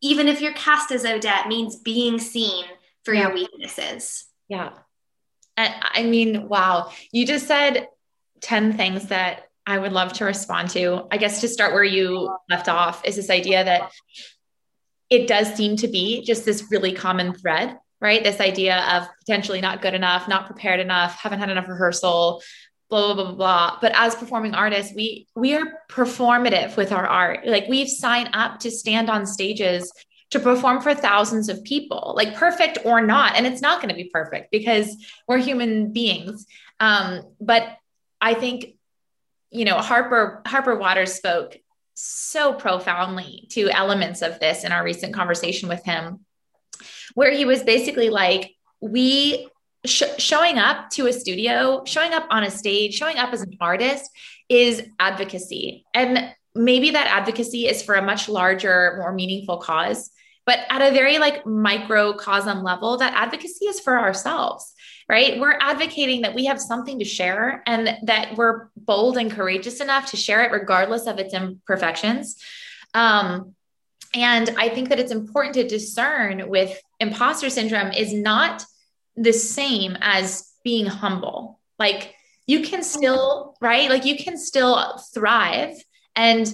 even 0.00 0.28
if 0.28 0.40
you're 0.40 0.54
cast 0.54 0.92
as 0.92 1.04
Odette, 1.04 1.48
means 1.48 1.76
being 1.76 2.18
seen 2.18 2.64
for 3.04 3.14
yeah. 3.14 3.22
your 3.22 3.34
weaknesses. 3.34 4.26
Yeah. 4.48 4.70
And 5.56 5.74
I 5.82 6.04
mean, 6.04 6.48
wow. 6.48 6.90
You 7.12 7.26
just 7.26 7.46
said 7.46 7.88
10 8.40 8.74
things 8.74 9.06
that 9.06 9.48
I 9.66 9.78
would 9.78 9.92
love 9.92 10.12
to 10.14 10.24
respond 10.24 10.70
to. 10.70 11.06
I 11.10 11.18
guess 11.18 11.40
to 11.42 11.48
start 11.48 11.74
where 11.74 11.84
you 11.84 12.34
left 12.48 12.68
off 12.68 13.04
is 13.04 13.16
this 13.16 13.30
idea 13.30 13.64
that 13.64 13.90
it 15.10 15.26
does 15.26 15.54
seem 15.54 15.76
to 15.76 15.88
be 15.88 16.24
just 16.24 16.44
this 16.44 16.70
really 16.70 16.92
common 16.92 17.34
thread, 17.34 17.78
right? 18.00 18.22
This 18.24 18.40
idea 18.40 18.78
of 18.78 19.08
potentially 19.18 19.60
not 19.60 19.82
good 19.82 19.94
enough, 19.94 20.28
not 20.28 20.46
prepared 20.46 20.80
enough, 20.80 21.14
haven't 21.14 21.40
had 21.40 21.50
enough 21.50 21.68
rehearsal, 21.68 22.42
blah, 22.88 23.14
blah, 23.14 23.24
blah, 23.24 23.34
blah. 23.34 23.78
But 23.80 23.92
as 23.94 24.14
performing 24.14 24.54
artists, 24.54 24.94
we 24.94 25.28
we 25.34 25.54
are 25.54 25.80
performative 25.90 26.76
with 26.76 26.92
our 26.92 27.06
art. 27.06 27.46
Like 27.46 27.66
we've 27.68 27.88
signed 27.88 28.30
up 28.32 28.60
to 28.60 28.70
stand 28.70 29.08
on 29.10 29.26
stages 29.26 29.92
to 30.30 30.38
perform 30.38 30.80
for 30.80 30.94
thousands 30.94 31.48
of 31.48 31.62
people, 31.64 32.14
like 32.16 32.36
perfect 32.36 32.78
or 32.84 33.00
not. 33.00 33.36
And 33.36 33.46
it's 33.46 33.60
not 33.60 33.80
going 33.80 33.88
to 33.88 33.96
be 33.96 34.10
perfect 34.12 34.50
because 34.50 34.96
we're 35.26 35.38
human 35.38 35.92
beings. 35.92 36.46
Um, 36.78 37.22
but 37.40 37.76
I 38.20 38.34
think, 38.34 38.76
you 39.50 39.64
know, 39.64 39.78
Harper 39.78 40.42
Harper 40.46 40.76
Watters 40.76 41.14
spoke 41.14 41.56
so 41.94 42.54
profoundly 42.54 43.46
to 43.50 43.68
elements 43.70 44.22
of 44.22 44.38
this 44.40 44.64
in 44.64 44.72
our 44.72 44.84
recent 44.84 45.14
conversation 45.14 45.68
with 45.68 45.84
him, 45.84 46.20
where 47.14 47.32
he 47.32 47.44
was 47.44 47.62
basically 47.62 48.10
like, 48.10 48.54
we 48.80 49.48
sh- 49.84 50.02
showing 50.18 50.58
up 50.58 50.90
to 50.90 51.06
a 51.06 51.12
studio, 51.12 51.82
showing 51.86 52.12
up 52.12 52.26
on 52.30 52.44
a 52.44 52.50
stage, 52.50 52.94
showing 52.94 53.16
up 53.16 53.32
as 53.32 53.42
an 53.42 53.56
artist 53.60 54.10
is 54.48 54.82
advocacy. 54.98 55.84
And 55.94 56.34
maybe 56.54 56.90
that 56.90 57.06
advocacy 57.06 57.68
is 57.68 57.82
for 57.82 57.94
a 57.94 58.02
much 58.02 58.28
larger, 58.28 58.96
more 58.98 59.12
meaningful 59.12 59.58
cause. 59.58 60.10
But 60.46 60.60
at 60.68 60.82
a 60.82 60.92
very 60.92 61.18
like 61.18 61.46
microcosm 61.46 62.62
level, 62.62 62.96
that 62.96 63.14
advocacy 63.14 63.66
is 63.66 63.78
for 63.78 63.98
ourselves, 63.98 64.74
right? 65.08 65.38
We're 65.38 65.58
advocating 65.60 66.22
that 66.22 66.34
we 66.34 66.46
have 66.46 66.60
something 66.60 66.98
to 66.98 67.04
share 67.04 67.62
and 67.66 67.96
that 68.02 68.36
we're 68.36 68.68
bold 68.76 69.16
and 69.16 69.30
courageous 69.30 69.80
enough 69.80 70.10
to 70.10 70.16
share 70.16 70.42
it 70.42 70.50
regardless 70.50 71.06
of 71.06 71.18
its 71.18 71.34
imperfections. 71.34 72.42
Um, 72.94 73.54
and 74.14 74.50
I 74.58 74.68
think 74.68 74.88
that 74.88 74.98
it's 74.98 75.12
important 75.12 75.54
to 75.54 75.66
discern 75.66 76.48
with 76.48 76.80
imposter 76.98 77.50
syndrome 77.50 77.92
is 77.92 78.12
not 78.12 78.64
the 79.16 79.32
same 79.32 79.96
as 80.00 80.50
being 80.64 80.86
humble. 80.86 81.60
Like 81.78 82.14
you 82.46 82.62
can 82.62 82.82
still, 82.82 83.56
right? 83.60 83.88
Like 83.88 84.04
you 84.04 84.16
can 84.16 84.36
still 84.36 84.98
thrive 85.14 85.76
and 86.16 86.52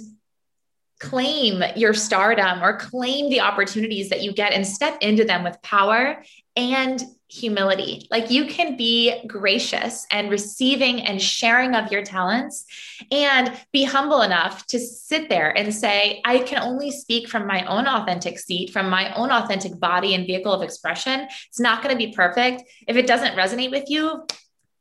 claim 0.98 1.62
your 1.76 1.94
stardom 1.94 2.62
or 2.62 2.78
claim 2.78 3.30
the 3.30 3.40
opportunities 3.40 4.10
that 4.10 4.22
you 4.22 4.32
get 4.32 4.52
and 4.52 4.66
step 4.66 4.98
into 5.00 5.24
them 5.24 5.44
with 5.44 5.60
power 5.62 6.22
and 6.54 7.02
humility. 7.28 8.06
Like 8.10 8.30
you 8.30 8.46
can 8.46 8.76
be 8.76 9.26
gracious 9.26 10.06
and 10.10 10.30
receiving 10.30 11.02
and 11.02 11.20
sharing 11.20 11.74
of 11.74 11.90
your 11.90 12.02
talents 12.02 12.64
and 13.10 13.52
be 13.72 13.84
humble 13.84 14.22
enough 14.22 14.66
to 14.68 14.78
sit 14.78 15.28
there 15.28 15.50
and 15.50 15.74
say, 15.74 16.20
I 16.24 16.38
can 16.38 16.62
only 16.62 16.90
speak 16.90 17.28
from 17.28 17.46
my 17.46 17.64
own 17.66 17.86
authentic 17.86 18.38
seat, 18.38 18.70
from 18.70 18.88
my 18.88 19.12
own 19.14 19.30
authentic 19.30 19.78
body 19.80 20.14
and 20.14 20.26
vehicle 20.26 20.52
of 20.52 20.62
expression. 20.62 21.26
It's 21.48 21.60
not 21.60 21.82
going 21.82 21.96
to 21.96 22.06
be 22.06 22.12
perfect. 22.12 22.62
If 22.86 22.96
it 22.96 23.06
doesn't 23.06 23.36
resonate 23.36 23.72
with 23.72 23.90
you, 23.90 24.24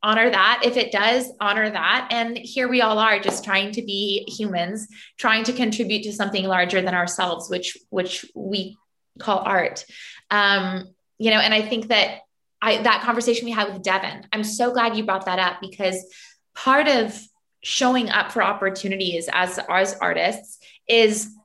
honor 0.03 0.29
that. 0.29 0.61
If 0.63 0.77
it 0.77 0.91
does, 0.91 1.31
honor 1.39 1.67
that. 1.67 2.09
And 2.11 2.37
here 2.37 2.67
we 2.67 2.81
all 2.81 2.99
are 2.99 3.19
just 3.19 3.43
trying 3.43 3.71
to 3.71 3.81
be 3.81 4.23
humans, 4.27 4.87
trying 5.17 5.43
to 5.45 5.53
contribute 5.53 6.03
to 6.03 6.13
something 6.13 6.45
larger 6.45 6.81
than 6.81 6.93
ourselves, 6.93 7.49
which 7.49 7.75
which 7.89 8.23
we 8.35 8.77
call 9.17 9.39
art. 9.39 9.83
Um, 10.29 10.93
you 11.17 11.31
know, 11.31 11.39
and 11.39 11.53
I 11.53 11.63
think 11.63 11.87
that 11.87 12.19
I 12.61 12.81
that 12.83 13.03
conversation 13.03 13.45
we 13.45 13.51
had 13.51 13.71
with 13.71 13.83
Devin, 13.83 14.27
I'm 14.31 14.43
so 14.43 14.71
glad 14.71 14.95
you 14.95 15.05
brought 15.05 15.25
that 15.25 15.39
up 15.39 15.61
because 15.61 16.03
part 16.55 16.87
of 16.87 17.19
showing 17.61 18.09
up 18.09 18.31
for 18.31 18.43
opportunities 18.43 19.27
as 19.31 19.59
as 19.69 19.95
artists 19.95 20.59
is 20.87 21.35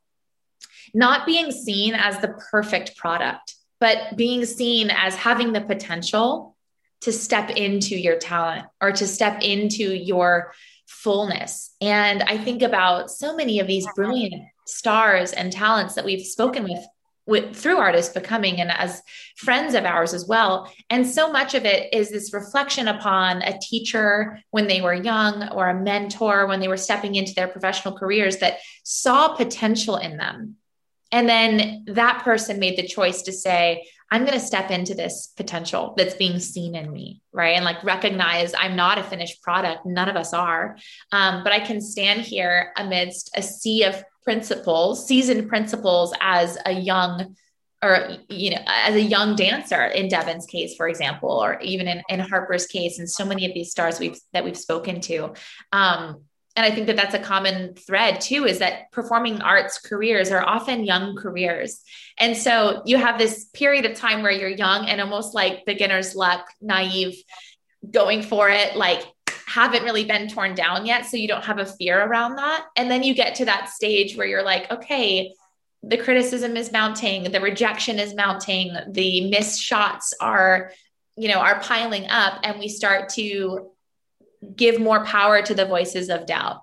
not 0.93 1.27
being 1.27 1.51
seen 1.51 1.95
as 1.95 2.19
the 2.19 2.37
perfect 2.51 2.97
product, 2.97 3.55
but 3.79 4.17
being 4.17 4.45
seen 4.45 4.91
as 4.91 5.15
having 5.15 5.53
the 5.53 5.61
potential 5.61 6.57
to 7.03 7.13
step 7.13 7.51
into 7.51 7.97
your 7.97 8.19
talent 8.19 8.67
or 8.81 8.93
to 8.93 9.07
step 9.07 9.41
into 9.43 9.95
your 9.95 10.53
fullness. 10.87 11.75
And 11.81 12.23
I 12.23 12.37
think 12.37 12.63
about 12.63 13.11
so 13.11 13.35
many 13.35 13.61
of 13.61 13.67
these 13.67 13.87
brilliant 13.95 14.43
stars 14.67 15.33
and 15.33 15.53
talents 15.53 15.95
that 15.95 16.05
we've 16.05 16.27
spoken 16.27 16.65
with 16.65 16.85
with 17.31 17.57
through 17.57 17.79
artists 17.79 18.13
becoming 18.13 18.61
and 18.61 18.71
as 18.73 19.01
friends 19.37 19.75
of 19.75 19.85
ours 19.85 20.13
as 20.13 20.27
well 20.27 20.71
and 20.91 21.07
so 21.07 21.33
much 21.33 21.55
of 21.55 21.65
it 21.65 21.95
is 21.95 22.11
this 22.11 22.35
reflection 22.35 22.89
upon 22.89 23.41
a 23.43 23.59
teacher 23.61 24.39
when 24.51 24.67
they 24.67 24.81
were 24.81 24.93
young 24.93 25.49
or 25.51 25.69
a 25.69 25.81
mentor 25.81 26.47
when 26.47 26.61
they 26.61 26.69
were 26.69 26.77
stepping 26.77 27.15
into 27.15 27.33
their 27.35 27.49
professional 27.49 27.97
careers 27.97 28.39
that 28.39 28.59
saw 28.83 29.35
potential 29.35 29.97
in 29.97 30.17
them 30.17 30.57
and 31.13 31.29
then 31.29 31.85
that 31.87 32.23
person 32.23 32.59
made 32.59 32.77
the 32.77 32.87
choice 32.87 33.23
to 33.23 33.33
say 33.33 33.85
I'm 34.13 34.25
going 34.25 34.39
to 34.39 34.45
step 34.45 34.73
into 34.73 34.95
this 34.95 35.29
potential 35.37 35.95
that's 35.97 36.15
being 36.15 36.41
seen 36.41 36.75
in 36.75 36.93
me, 36.93 37.23
right? 37.33 37.55
And 37.55 37.65
like 37.65 37.83
recognize 37.85 38.53
I'm 38.59 38.75
not 38.75 38.99
a 38.99 39.05
finished 39.05 39.41
product. 39.41 39.87
None 39.87 40.09
of 40.09 40.17
us 40.17 40.35
are. 40.35 40.77
Um, 41.13 41.45
but 41.45 41.53
I 41.53 41.61
can 41.61 41.81
stand 41.81 42.23
here 42.23 42.73
amidst 42.77 43.31
a 43.37 43.43
sea 43.43 43.85
of 43.85 44.03
principals, 44.23 45.07
seasoned 45.07 45.49
principals 45.49 46.13
as 46.21 46.59
a 46.67 46.73
young 46.73 47.37
or 47.83 48.11
you 48.29 48.51
know 48.51 48.61
as 48.67 48.95
a 48.95 49.01
young 49.01 49.35
dancer 49.35 49.87
in 49.87 50.07
devin's 50.07 50.45
case 50.45 50.77
for 50.77 50.87
example 50.87 51.31
or 51.31 51.59
even 51.61 51.89
in, 51.89 52.03
in 52.11 52.21
harper's 52.21 52.67
case 52.67 52.99
and 52.99 53.09
so 53.09 53.25
many 53.25 53.47
of 53.47 53.55
these 53.55 53.71
stars 53.71 53.99
we've 53.99 54.19
that 54.33 54.45
we've 54.45 54.59
spoken 54.59 55.01
to. 55.01 55.33
Um, 55.73 56.25
and 56.57 56.67
i 56.67 56.71
think 56.71 56.89
that 56.89 56.97
that's 56.97 57.15
a 57.15 57.19
common 57.19 57.75
thread 57.75 58.21
too 58.21 58.45
is 58.45 58.59
that 58.59 58.91
performing 58.93 59.41
arts 59.41 59.79
careers 59.79 60.31
are 60.31 60.43
often 60.43 60.85
young 60.85 61.17
careers. 61.17 61.83
And 62.19 62.37
so 62.37 62.83
you 62.85 62.99
have 62.99 63.19
this 63.19 63.47
period 63.55 63.87
of 63.87 63.97
time 63.97 64.23
where 64.23 64.33
you're 64.33 64.51
young 64.51 64.87
and 64.87 65.01
almost 65.01 65.35
like 65.35 65.65
beginner's 65.65 66.15
luck 66.15 66.47
naive 66.61 67.15
going 67.89 68.23
for 68.23 68.51
it, 68.51 68.77
like 68.77 69.03
haven't 69.51 69.83
really 69.83 70.05
been 70.05 70.29
torn 70.29 70.55
down 70.55 70.87
yet. 70.87 71.07
So 71.07 71.17
you 71.17 71.27
don't 71.27 71.45
have 71.45 71.59
a 71.59 71.67
fear 71.67 72.01
around 72.01 72.37
that. 72.37 72.67
And 72.77 72.89
then 72.89 73.03
you 73.03 73.15
get 73.15 73.35
to 73.37 73.45
that 73.47 73.69
stage 73.69 74.17
where 74.17 74.27
you're 74.27 74.45
like, 74.45 74.71
okay, 74.71 75.35
the 75.83 75.97
criticism 75.97 76.57
is 76.57 76.71
mounting, 76.71 77.25
the 77.33 77.41
rejection 77.41 77.99
is 77.99 78.15
mounting, 78.15 78.77
the 78.91 79.29
missed 79.29 79.61
shots 79.61 80.15
are, 80.21 80.71
you 81.17 81.29
know, 81.29 81.41
are 81.41 81.59
piling 81.61 82.07
up, 82.09 82.39
and 82.45 82.61
we 82.61 82.69
start 82.69 83.09
to 83.11 83.71
give 84.55 84.79
more 84.81 85.05
power 85.05 85.43
to 85.43 85.55
the 85.55 85.67
voices 85.67 86.11
of 86.11 86.27
doubt. 86.27 86.63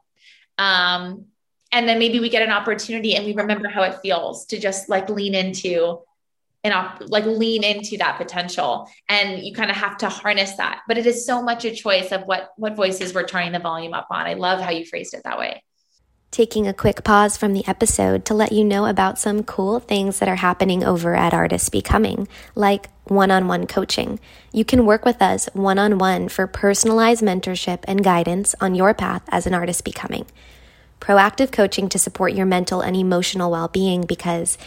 Um, 0.57 1.25
and 1.71 1.89
then 1.89 1.99
maybe 1.99 2.19
we 2.19 2.29
get 2.29 2.43
an 2.43 2.51
opportunity 2.51 3.15
and 3.15 3.25
we 3.25 3.33
remember 3.33 3.67
how 3.67 3.83
it 3.83 3.99
feels 4.01 4.45
to 4.47 4.59
just 4.59 4.87
like 4.87 5.09
lean 5.09 5.35
into 5.35 5.99
and 6.67 6.75
op- 6.75 7.01
like 7.07 7.25
lean 7.25 7.63
into 7.63 7.97
that 7.97 8.17
potential 8.17 8.89
and 9.09 9.41
you 9.41 9.53
kind 9.53 9.71
of 9.71 9.77
have 9.77 9.97
to 9.97 10.09
harness 10.09 10.55
that 10.57 10.81
but 10.87 10.97
it 10.97 11.05
is 11.07 11.25
so 11.25 11.41
much 11.41 11.65
a 11.65 11.71
choice 11.71 12.11
of 12.11 12.21
what 12.23 12.51
what 12.57 12.75
voices 12.75 13.13
we're 13.13 13.25
turning 13.25 13.53
the 13.53 13.59
volume 13.59 13.93
up 13.93 14.07
on 14.11 14.27
i 14.27 14.33
love 14.33 14.59
how 14.59 14.69
you 14.69 14.85
phrased 14.85 15.13
it 15.13 15.21
that 15.23 15.39
way 15.39 15.61
taking 16.31 16.67
a 16.67 16.73
quick 16.73 17.03
pause 17.03 17.37
from 17.37 17.53
the 17.53 17.65
episode 17.67 18.25
to 18.25 18.33
let 18.33 18.51
you 18.51 18.63
know 18.63 18.85
about 18.85 19.17
some 19.17 19.43
cool 19.43 19.79
things 19.79 20.19
that 20.19 20.29
are 20.29 20.35
happening 20.35 20.83
over 20.83 21.15
at 21.15 21.33
Artists 21.33 21.69
Becoming, 21.69 22.27
like 22.53 22.89
one 23.05 23.31
on 23.31 23.47
one 23.47 23.65
coaching. 23.65 24.19
You 24.51 24.65
can 24.65 24.85
work 24.85 25.05
with 25.05 25.21
us 25.21 25.49
one 25.53 25.79
on 25.79 25.97
one 25.97 26.27
for 26.27 26.45
personalized 26.45 27.23
mentorship 27.23 27.79
and 27.85 28.03
guidance 28.03 28.53
on 28.59 28.75
your 28.75 28.93
path 28.93 29.23
as 29.29 29.47
an 29.47 29.53
artist 29.53 29.83
becoming. 29.85 30.25
Proactive 30.99 31.51
coaching 31.51 31.89
to 31.89 31.99
support 31.99 32.33
your 32.33 32.45
mental 32.45 32.81
and 32.81 32.95
emotional 32.95 33.49
well 33.49 33.67
being 33.67 34.01
because 34.01 34.57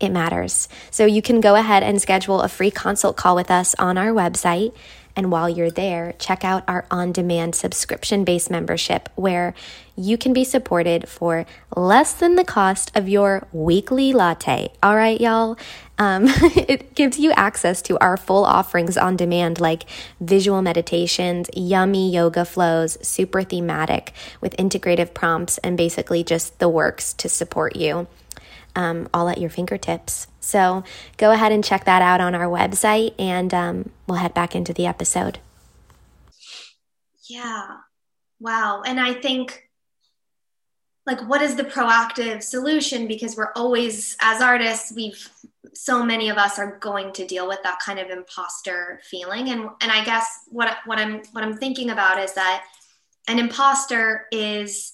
it 0.00 0.10
matters. 0.10 0.68
So 0.90 1.04
you 1.04 1.22
can 1.22 1.40
go 1.40 1.54
ahead 1.54 1.82
and 1.82 2.00
schedule 2.00 2.40
a 2.40 2.48
free 2.48 2.70
consult 2.70 3.16
call 3.16 3.36
with 3.36 3.50
us 3.50 3.74
on 3.78 3.98
our 3.98 4.12
website 4.12 4.72
and 5.16 5.30
while 5.30 5.48
you're 5.48 5.70
there, 5.70 6.14
check 6.18 6.44
out 6.44 6.64
our 6.68 6.86
on 6.90 7.12
demand 7.12 7.54
subscription 7.54 8.24
based 8.24 8.50
membership 8.50 9.08
where 9.16 9.54
you 9.96 10.16
can 10.16 10.32
be 10.32 10.44
supported 10.44 11.08
for 11.08 11.44
less 11.76 12.14
than 12.14 12.36
the 12.36 12.44
cost 12.44 12.96
of 12.96 13.08
your 13.08 13.46
weekly 13.52 14.12
latte. 14.12 14.72
All 14.82 14.96
right, 14.96 15.20
y'all? 15.20 15.58
Um, 15.98 16.24
it 16.56 16.94
gives 16.94 17.18
you 17.18 17.32
access 17.32 17.82
to 17.82 17.98
our 17.98 18.16
full 18.16 18.44
offerings 18.44 18.96
on 18.96 19.16
demand, 19.16 19.60
like 19.60 19.84
visual 20.20 20.62
meditations, 20.62 21.50
yummy 21.54 22.10
yoga 22.10 22.44
flows, 22.44 22.96
super 23.06 23.42
thematic 23.42 24.12
with 24.40 24.56
integrative 24.56 25.12
prompts, 25.12 25.58
and 25.58 25.76
basically 25.76 26.24
just 26.24 26.58
the 26.60 26.68
works 26.68 27.12
to 27.14 27.28
support 27.28 27.76
you 27.76 28.06
um, 28.74 29.08
all 29.12 29.28
at 29.28 29.38
your 29.38 29.50
fingertips. 29.50 30.26
So 30.40 30.84
go 31.16 31.32
ahead 31.32 31.52
and 31.52 31.64
check 31.64 31.84
that 31.84 32.02
out 32.02 32.20
on 32.20 32.34
our 32.34 32.46
website, 32.46 33.14
and 33.18 33.52
um, 33.52 33.90
we'll 34.06 34.18
head 34.18 34.34
back 34.34 34.54
into 34.56 34.72
the 34.72 34.86
episode. 34.86 35.38
Yeah. 37.28 37.76
Wow. 38.40 38.82
And 38.84 38.98
I 38.98 39.14
think, 39.14 39.68
like, 41.06 41.20
what 41.28 41.42
is 41.42 41.56
the 41.56 41.64
proactive 41.64 42.42
solution? 42.42 43.06
Because 43.06 43.36
we're 43.36 43.52
always, 43.54 44.16
as 44.20 44.42
artists, 44.42 44.92
we've, 44.94 45.28
so 45.74 46.02
many 46.04 46.28
of 46.30 46.38
us 46.38 46.58
are 46.58 46.78
going 46.78 47.12
to 47.12 47.26
deal 47.26 47.46
with 47.46 47.62
that 47.62 47.78
kind 47.84 47.98
of 47.98 48.10
imposter 48.10 49.00
feeling. 49.08 49.50
And, 49.50 49.68
and 49.80 49.92
I 49.92 50.04
guess 50.04 50.26
what, 50.48 50.78
what 50.86 50.98
I'm, 50.98 51.22
what 51.32 51.44
I'm 51.44 51.56
thinking 51.56 51.90
about 51.90 52.18
is 52.18 52.34
that 52.34 52.64
an 53.28 53.38
imposter 53.38 54.26
is, 54.32 54.92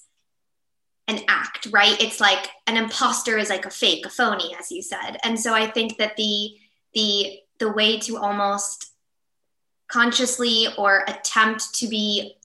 an 1.07 1.21
act, 1.27 1.67
right? 1.71 1.99
It's 2.01 2.19
like 2.19 2.49
an 2.67 2.77
imposter 2.77 3.37
is 3.37 3.49
like 3.49 3.65
a 3.65 3.69
fake, 3.69 4.05
a 4.05 4.09
phony, 4.09 4.55
as 4.59 4.71
you 4.71 4.81
said. 4.81 5.17
And 5.23 5.39
so 5.39 5.53
I 5.53 5.67
think 5.67 5.97
that 5.97 6.17
the 6.17 6.57
the 6.93 7.39
the 7.59 7.71
way 7.71 7.99
to 7.99 8.17
almost 8.17 8.91
consciously 9.87 10.67
or 10.77 11.03
attempt 11.07 11.73
to 11.75 11.87
be 11.87 12.35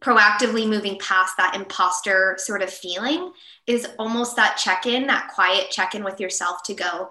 proactively 0.00 0.68
moving 0.68 0.98
past 0.98 1.36
that 1.36 1.54
imposter 1.54 2.34
sort 2.38 2.62
of 2.62 2.70
feeling 2.70 3.32
is 3.66 3.86
almost 3.98 4.36
that 4.36 4.56
check-in, 4.56 5.06
that 5.06 5.30
quiet 5.34 5.70
check-in 5.70 6.04
with 6.04 6.20
yourself 6.20 6.62
to 6.62 6.74
go, 6.74 7.10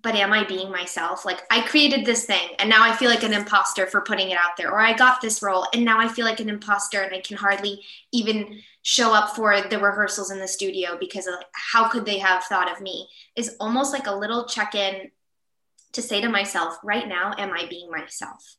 but 0.00 0.14
am 0.14 0.32
I 0.32 0.44
being 0.44 0.70
myself? 0.70 1.24
Like 1.24 1.42
I 1.50 1.60
created 1.62 2.04
this 2.04 2.24
thing 2.24 2.50
and 2.58 2.68
now 2.68 2.82
I 2.82 2.94
feel 2.94 3.10
like 3.10 3.22
an 3.22 3.32
imposter 3.32 3.86
for 3.86 4.00
putting 4.00 4.30
it 4.30 4.38
out 4.38 4.56
there, 4.56 4.70
or 4.70 4.80
I 4.80 4.92
got 4.92 5.20
this 5.20 5.42
role 5.42 5.66
and 5.72 5.84
now 5.84 5.98
I 6.00 6.08
feel 6.08 6.24
like 6.24 6.40
an 6.40 6.48
imposter 6.48 7.02
and 7.02 7.14
I 7.14 7.20
can 7.20 7.36
hardly 7.36 7.82
even 8.12 8.60
show 8.82 9.12
up 9.12 9.34
for 9.36 9.60
the 9.62 9.78
rehearsals 9.78 10.30
in 10.30 10.38
the 10.38 10.48
studio 10.48 10.96
because 10.98 11.26
of 11.26 11.34
how 11.52 11.88
could 11.88 12.04
they 12.04 12.18
have 12.18 12.44
thought 12.44 12.70
of 12.70 12.80
me 12.80 13.08
is 13.36 13.56
almost 13.60 13.92
like 13.92 14.06
a 14.06 14.14
little 14.14 14.46
check-in 14.46 15.10
to 15.92 16.02
say 16.02 16.20
to 16.20 16.28
myself, 16.28 16.78
right 16.82 17.06
now, 17.06 17.34
am 17.38 17.52
I 17.52 17.66
being 17.68 17.90
myself? 17.90 18.56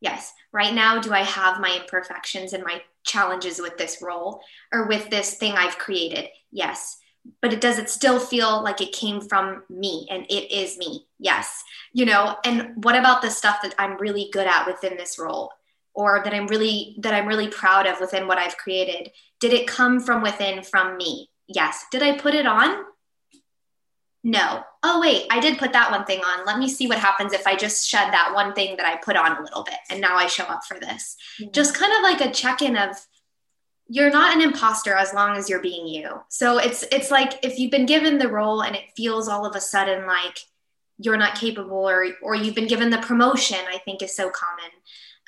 Yes. 0.00 0.32
Right 0.52 0.74
now, 0.74 1.00
do 1.00 1.12
I 1.12 1.22
have 1.22 1.60
my 1.60 1.78
imperfections 1.80 2.52
and 2.52 2.62
my 2.62 2.82
challenges 3.04 3.58
with 3.60 3.78
this 3.78 4.02
role 4.02 4.42
or 4.72 4.86
with 4.86 5.08
this 5.08 5.34
thing 5.34 5.54
I've 5.54 5.78
created? 5.78 6.28
Yes 6.52 6.98
but 7.40 7.52
it 7.52 7.60
does 7.60 7.78
it 7.78 7.88
still 7.88 8.18
feel 8.18 8.62
like 8.62 8.80
it 8.80 8.92
came 8.92 9.20
from 9.20 9.62
me 9.68 10.06
and 10.10 10.24
it 10.28 10.50
is 10.52 10.76
me 10.76 11.06
yes 11.18 11.62
you 11.92 12.04
know 12.04 12.36
and 12.44 12.84
what 12.84 12.96
about 12.96 13.22
the 13.22 13.30
stuff 13.30 13.62
that 13.62 13.74
i'm 13.78 13.98
really 13.98 14.28
good 14.32 14.46
at 14.46 14.66
within 14.66 14.96
this 14.96 15.18
role 15.18 15.50
or 15.94 16.22
that 16.24 16.34
i'm 16.34 16.46
really 16.46 16.96
that 17.00 17.14
i'm 17.14 17.26
really 17.26 17.48
proud 17.48 17.86
of 17.86 18.00
within 18.00 18.26
what 18.26 18.38
i've 18.38 18.56
created. 18.56 19.10
Did 19.40 19.52
it 19.52 19.66
come 19.66 20.00
from 20.00 20.22
within 20.22 20.62
from 20.62 20.96
me? 20.96 21.30
Yes. 21.46 21.84
Did 21.90 22.02
i 22.02 22.18
put 22.18 22.34
it 22.34 22.46
on? 22.46 22.84
No. 24.22 24.62
Oh 24.82 25.00
wait 25.00 25.26
i 25.30 25.40
did 25.40 25.58
put 25.58 25.72
that 25.72 25.90
one 25.90 26.04
thing 26.04 26.20
on. 26.20 26.46
Let 26.46 26.58
me 26.58 26.68
see 26.68 26.86
what 26.86 26.98
happens 26.98 27.32
if 27.32 27.46
i 27.46 27.56
just 27.56 27.88
shed 27.88 28.12
that 28.12 28.32
one 28.34 28.54
thing 28.54 28.76
that 28.76 28.86
i 28.86 28.96
put 28.96 29.16
on 29.16 29.36
a 29.36 29.42
little 29.42 29.64
bit 29.64 29.78
and 29.90 30.00
now 30.00 30.16
i 30.16 30.26
show 30.26 30.44
up 30.44 30.64
for 30.64 30.78
this. 30.78 31.16
Mm-hmm. 31.40 31.52
just 31.52 31.74
kind 31.74 31.92
of 31.92 32.02
like 32.02 32.20
a 32.20 32.32
check-in 32.32 32.76
of 32.76 32.96
you're 33.88 34.10
not 34.10 34.34
an 34.34 34.42
imposter 34.42 34.94
as 34.94 35.12
long 35.12 35.36
as 35.36 35.48
you're 35.48 35.60
being 35.60 35.86
you. 35.86 36.22
So 36.28 36.58
it's 36.58 36.84
it's 36.90 37.10
like 37.10 37.44
if 37.44 37.58
you've 37.58 37.70
been 37.70 37.86
given 37.86 38.18
the 38.18 38.28
role 38.28 38.62
and 38.62 38.74
it 38.74 38.84
feels 38.96 39.28
all 39.28 39.44
of 39.44 39.56
a 39.56 39.60
sudden 39.60 40.06
like 40.06 40.38
you're 40.98 41.16
not 41.16 41.34
capable 41.34 41.88
or 41.88 42.08
or 42.22 42.34
you've 42.34 42.54
been 42.54 42.66
given 42.66 42.90
the 42.90 42.98
promotion, 42.98 43.58
I 43.68 43.78
think 43.78 44.02
is 44.02 44.16
so 44.16 44.30
common. 44.30 44.70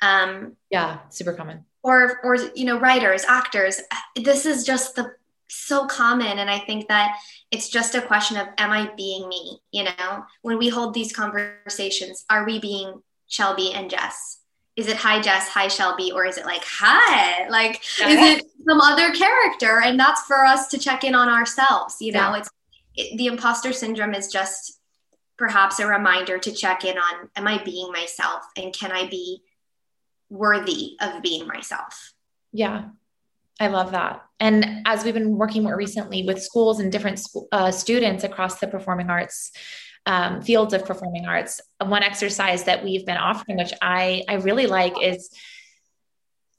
Um, 0.01 0.55
yeah, 0.69 0.99
super 1.09 1.33
common. 1.33 1.65
Or 1.83 2.19
or 2.23 2.35
you 2.55 2.65
know, 2.65 2.79
writers, 2.79 3.23
actors. 3.27 3.81
This 4.15 4.45
is 4.45 4.63
just 4.63 4.95
the 4.95 5.13
so 5.47 5.87
common, 5.87 6.39
and 6.39 6.49
I 6.49 6.59
think 6.59 6.87
that 6.89 7.17
it's 7.51 7.69
just 7.69 7.95
a 7.95 8.01
question 8.01 8.37
of 8.37 8.47
am 8.57 8.71
I 8.71 8.91
being 8.95 9.27
me? 9.29 9.59
You 9.71 9.85
know, 9.85 10.25
when 10.41 10.57
we 10.57 10.69
hold 10.69 10.93
these 10.93 11.13
conversations, 11.13 12.25
are 12.29 12.45
we 12.45 12.59
being 12.59 13.01
Shelby 13.27 13.73
and 13.73 13.89
Jess? 13.89 14.37
is 14.77 14.87
it 14.87 14.95
hi 14.95 15.19
Jess, 15.19 15.49
hi 15.49 15.67
Shelby, 15.67 16.11
or 16.11 16.25
is 16.25 16.37
it 16.37 16.45
like 16.45 16.63
hi? 16.63 17.49
Like 17.49 17.81
yeah. 17.99 18.09
is 18.09 18.37
it 18.37 18.45
some 18.65 18.79
other 18.79 19.11
character? 19.11 19.81
And 19.83 19.99
that's 19.99 20.21
for 20.21 20.45
us 20.45 20.67
to 20.69 20.77
check 20.77 21.03
in 21.03 21.15
on 21.15 21.27
ourselves. 21.27 21.97
You 21.99 22.13
know, 22.13 22.19
yeah. 22.19 22.37
it's 22.37 22.49
it, 22.95 23.17
the 23.17 23.25
imposter 23.25 23.73
syndrome 23.73 24.13
is 24.13 24.31
just 24.31 24.79
perhaps 25.35 25.79
a 25.79 25.87
reminder 25.87 26.37
to 26.37 26.51
check 26.51 26.85
in 26.85 26.97
on 26.97 27.29
am 27.35 27.47
I 27.47 27.61
being 27.63 27.91
myself 27.91 28.43
and 28.55 28.73
can 28.73 28.91
I 28.91 29.07
be 29.07 29.41
worthy 30.29 30.97
of 31.01 31.21
being 31.21 31.47
myself? 31.47 32.13
Yeah. 32.51 32.85
I 33.59 33.67
love 33.67 33.91
that. 33.91 34.23
And 34.39 34.83
as 34.85 35.03
we've 35.03 35.13
been 35.13 35.37
working 35.37 35.63
more 35.63 35.75
recently 35.75 36.23
with 36.23 36.41
schools 36.43 36.79
and 36.79 36.91
different 36.91 37.19
uh, 37.51 37.71
students 37.71 38.23
across 38.23 38.59
the 38.59 38.67
performing 38.67 39.09
arts 39.09 39.51
um, 40.07 40.41
fields 40.41 40.73
of 40.73 40.85
performing 40.85 41.25
arts, 41.25 41.59
one 41.85 42.01
exercise 42.01 42.63
that 42.63 42.83
we've 42.83 43.05
been 43.05 43.17
offering, 43.17 43.57
which 43.57 43.73
I, 43.81 44.23
I 44.29 44.35
really 44.35 44.65
like, 44.65 44.93
is 45.01 45.29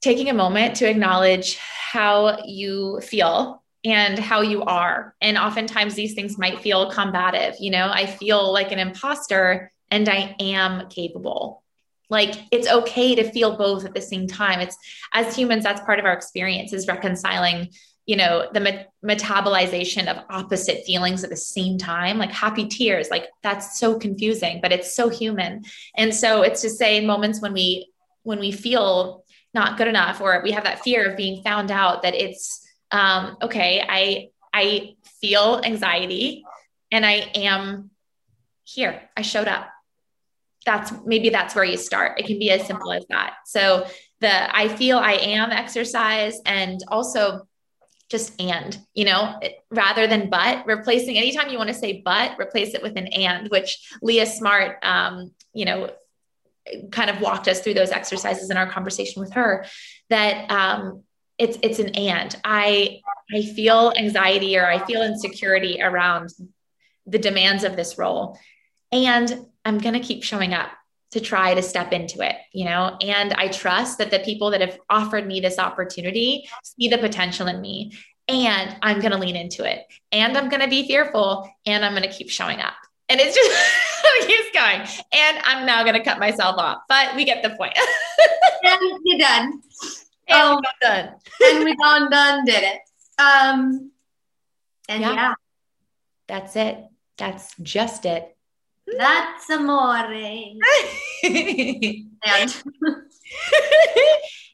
taking 0.03 0.29
a 0.29 0.35
moment 0.35 0.77
to 0.77 0.89
acknowledge 0.89 1.57
how 1.57 2.39
you 2.45 3.01
feel 3.01 3.65
and 3.85 4.19
how 4.19 4.43
you 4.43 4.63
are. 4.65 5.15
And 5.23 5.39
oftentimes 5.39 5.95
these 5.95 6.15
things 6.15 6.37
might 6.37 6.61
feel 6.61 6.91
combative. 6.91 7.55
You 7.59 7.71
know, 7.71 7.89
I 7.91 8.05
feel 8.05 8.53
like 8.53 8.71
an 8.71 8.79
imposter 8.79 9.73
and 9.91 10.09
I 10.09 10.37
am 10.39 10.89
capable. 10.91 11.63
Like 12.11 12.35
it's 12.51 12.69
okay 12.69 13.15
to 13.15 13.31
feel 13.31 13.57
both 13.57 13.85
at 13.85 13.95
the 13.95 14.01
same 14.01 14.27
time. 14.27 14.61
It's 14.61 14.77
as 15.13 15.37
humans, 15.37 15.65
that's 15.65 15.81
part 15.83 15.99
of 15.99 16.05
our 16.05 16.13
experience 16.13 16.73
is 16.73 16.87
reconciling 16.87 17.71
you 18.07 18.17
know 18.17 18.49
the 18.55 18.61
met- 18.61 18.91
metabolization 19.05 20.11
of 20.11 20.25
opposite 20.31 20.83
feelings 20.87 21.23
at 21.23 21.29
the 21.29 21.37
same 21.37 21.77
time 21.77 22.17
like 22.17 22.33
happy 22.33 22.67
tears 22.67 23.11
like 23.11 23.29
that's 23.43 23.79
so 23.79 23.99
confusing 23.99 24.61
but 24.63 24.73
it's 24.73 24.95
so 24.95 25.11
human. 25.11 25.63
And 25.95 26.15
so 26.15 26.41
it's 26.41 26.63
to 26.63 26.71
say 26.71 26.97
in 26.97 27.07
moments 27.07 27.43
when 27.43 27.53
we 27.53 27.93
when 28.23 28.41
we 28.41 28.51
feel 28.51 29.25
not 29.53 29.77
good 29.77 29.89
enough 29.89 30.23
or 30.23 30.41
we 30.43 30.53
have 30.53 30.65
that 30.65 30.83
fear 30.83 31.11
of 31.11 31.19
being 31.19 31.43
found 31.43 31.71
out 31.71 32.03
that 32.03 32.15
it's 32.15 32.67
um, 32.93 33.37
okay 33.43 33.85
i 33.87 34.29
i 34.55 34.95
feel 35.21 35.61
anxiety 35.63 36.45
and 36.91 37.05
i 37.05 37.31
am 37.35 37.91
here. 38.69 39.01
I 39.17 39.23
showed 39.23 39.49
up 39.49 39.71
that's 40.69 40.93
maybe 41.05 41.31
that's 41.31 41.55
where 41.55 41.65
you 41.65 41.79
start. 41.79 42.21
It 42.21 42.27
can 42.27 42.39
be 42.39 42.51
as 42.51 42.67
simple 42.67 42.93
as 42.93 43.05
that. 43.09 43.31
So 43.47 43.87
the 44.21 44.57
i 44.57 44.67
feel 44.67 44.99
i 44.99 45.13
am 45.13 45.53
exercise 45.53 46.41
and 46.45 46.81
also 46.89 47.47
just 48.11 48.41
and, 48.41 48.79
you 48.95 49.05
know, 49.05 49.39
rather 49.71 50.07
than 50.07 50.31
but, 50.31 50.65
replacing 50.65 51.19
anytime 51.19 51.51
you 51.51 51.59
want 51.59 51.69
to 51.69 51.75
say 51.75 52.01
but, 52.03 52.39
replace 52.41 52.75
it 52.75 52.83
with 52.83 52.97
an 52.97 53.07
and, 53.09 53.49
which 53.51 53.71
Leah 54.01 54.25
Smart, 54.25 54.79
um, 54.83 55.31
you 55.53 55.67
know, 55.67 55.91
kind 56.91 57.11
of 57.11 57.21
walked 57.21 57.49
us 57.49 57.61
through 57.61 57.75
those 57.75 57.91
exercises 57.91 58.49
in 58.51 58.57
our 58.57 58.67
conversation 58.67 59.21
with 59.21 59.33
her 59.35 59.67
that 60.09 60.51
um, 60.51 61.03
it's 61.37 61.59
it's 61.63 61.79
an 61.79 61.91
and. 61.97 62.35
I 62.45 63.01
i 63.35 63.43
feel 63.43 63.93
anxiety 63.95 64.57
or 64.59 64.67
i 64.67 64.79
feel 64.87 65.03
insecurity 65.03 65.83
around 65.83 66.31
the 67.07 67.19
demands 67.19 67.65
of 67.65 67.77
this 67.77 67.99
role. 67.99 68.39
And 68.91 69.47
i'm 69.69 69.79
going 69.79 69.95
to 69.95 70.01
keep 70.01 70.23
showing 70.23 70.55
up 70.55 70.71
to 71.11 71.21
try 71.21 71.55
to 71.55 71.63
step 71.63 71.93
into 71.93 72.21
it 72.21 72.37
you 72.53 72.65
know 72.65 72.97
and 73.01 73.33
i 73.35 73.49
trust 73.49 73.99
that 73.99 74.11
the 74.11 74.19
people 74.21 74.51
that 74.51 74.61
have 74.61 74.79
offered 74.91 75.27
me 75.27 75.41
this 75.41 75.59
opportunity 75.59 76.49
see 76.63 76.89
the 76.89 76.99
potential 76.99 77.47
in 77.47 77.61
me 77.61 77.93
and 78.29 78.77
i'm 78.83 79.01
going 79.01 79.13
to 79.13 79.19
lean 79.19 79.37
into 79.37 79.65
it 79.65 79.85
and 80.13 80.37
i'm 80.37 80.49
going 80.49 80.63
to 80.63 80.69
be 80.69 80.87
fearful 80.87 81.49
and 81.67 81.85
i'm 81.85 81.93
going 81.93 82.03
to 82.03 82.15
keep 82.15 82.31
showing 82.31 82.61
up 82.61 82.75
and 83.09 83.21
it's 83.21 83.35
just 83.35 84.27
keeps 84.27 84.51
going 84.53 84.81
and 85.13 85.39
i'm 85.45 85.65
now 85.65 85.83
going 85.83 85.95
to 85.95 86.03
cut 86.03 86.19
myself 86.19 86.57
off 86.59 86.79
but 86.89 87.15
we 87.15 87.25
get 87.25 87.43
the 87.43 87.51
point. 87.51 87.73
and 88.65 89.01
you're 89.05 89.19
done 89.19 89.63
and 90.29 90.41
um, 90.41 90.57
we 90.57 90.87
done. 90.87 91.15
and 91.45 91.65
we 91.65 91.77
gone 91.77 92.11
done 92.11 92.45
did 92.45 92.63
it. 92.63 92.81
Um, 93.19 93.91
and 94.89 95.03
yeah. 95.03 95.13
yeah. 95.13 95.35
That's 96.27 96.57
it. 96.57 96.85
That's 97.17 97.55
just 97.63 98.05
it. 98.05 98.37
That's 98.97 99.51
amore. 99.51 99.97
and 101.25 102.63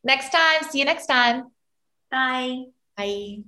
next 0.04 0.30
time. 0.30 0.62
See 0.70 0.80
you 0.80 0.84
next 0.84 1.06
time. 1.06 1.44
Bye. 2.10 2.64
Bye. 2.96 3.38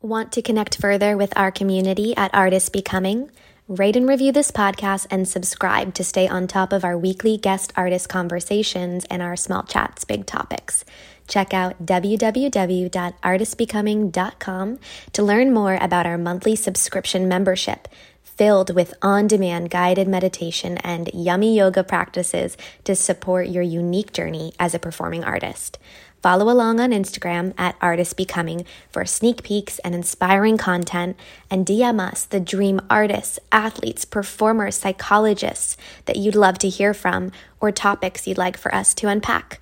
Want 0.00 0.32
to 0.32 0.42
connect 0.42 0.80
further 0.80 1.16
with 1.16 1.32
our 1.36 1.50
community 1.50 2.16
at 2.16 2.34
Artist 2.34 2.72
Becoming? 2.72 3.30
Rate 3.68 3.96
and 3.96 4.08
review 4.08 4.32
this 4.32 4.50
podcast 4.50 5.06
and 5.10 5.28
subscribe 5.28 5.94
to 5.94 6.02
stay 6.02 6.26
on 6.26 6.48
top 6.48 6.72
of 6.72 6.84
our 6.84 6.98
weekly 6.98 7.36
guest 7.36 7.72
artist 7.76 8.08
conversations 8.08 9.04
and 9.04 9.22
our 9.22 9.36
small 9.36 9.62
chats, 9.62 10.04
big 10.04 10.26
topics 10.26 10.84
check 11.30 11.54
out 11.54 11.86
www.artistbecoming.com 11.86 14.78
to 15.12 15.22
learn 15.22 15.54
more 15.54 15.78
about 15.80 16.04
our 16.04 16.18
monthly 16.18 16.56
subscription 16.56 17.28
membership 17.28 17.86
filled 18.40 18.74
with 18.74 18.94
on 19.02 19.26
demand 19.26 19.68
guided 19.68 20.08
meditation 20.08 20.78
and 20.78 21.10
yummy 21.12 21.54
yoga 21.54 21.84
practices 21.84 22.56
to 22.82 22.96
support 22.96 23.46
your 23.46 23.62
unique 23.62 24.14
journey 24.14 24.50
as 24.58 24.74
a 24.74 24.78
performing 24.78 25.22
artist. 25.22 25.76
Follow 26.22 26.50
along 26.50 26.80
on 26.80 26.90
Instagram 26.90 27.52
at 27.58 27.76
Artist 27.82 28.16
Becoming 28.16 28.64
for 28.88 29.04
sneak 29.04 29.42
peeks 29.42 29.78
and 29.80 29.94
inspiring 29.94 30.56
content, 30.56 31.18
and 31.50 31.66
DM 31.66 32.00
us 32.00 32.24
the 32.24 32.40
dream 32.40 32.80
artists, 32.88 33.38
athletes, 33.52 34.06
performers, 34.06 34.74
psychologists 34.74 35.76
that 36.06 36.16
you'd 36.16 36.34
love 36.34 36.56
to 36.60 36.70
hear 36.70 36.94
from 36.94 37.32
or 37.60 37.70
topics 37.70 38.26
you'd 38.26 38.38
like 38.38 38.56
for 38.56 38.74
us 38.74 38.94
to 38.94 39.08
unpack. 39.08 39.60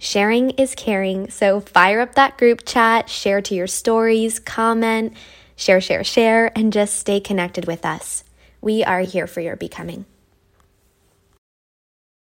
Sharing 0.00 0.50
is 0.50 0.74
caring, 0.74 1.30
so 1.30 1.60
fire 1.60 2.00
up 2.00 2.16
that 2.16 2.36
group 2.36 2.64
chat, 2.66 3.08
share 3.08 3.40
to 3.42 3.54
your 3.54 3.68
stories, 3.68 4.40
comment, 4.40 5.12
share, 5.58 5.82
share, 5.82 6.04
share, 6.04 6.50
and 6.56 6.72
just 6.72 6.94
stay 6.94 7.20
connected 7.20 7.66
with 7.66 7.84
us. 7.84 8.24
We 8.62 8.82
are 8.82 9.00
here 9.00 9.26
for 9.26 9.42
your 9.42 9.56
becoming. 9.56 10.06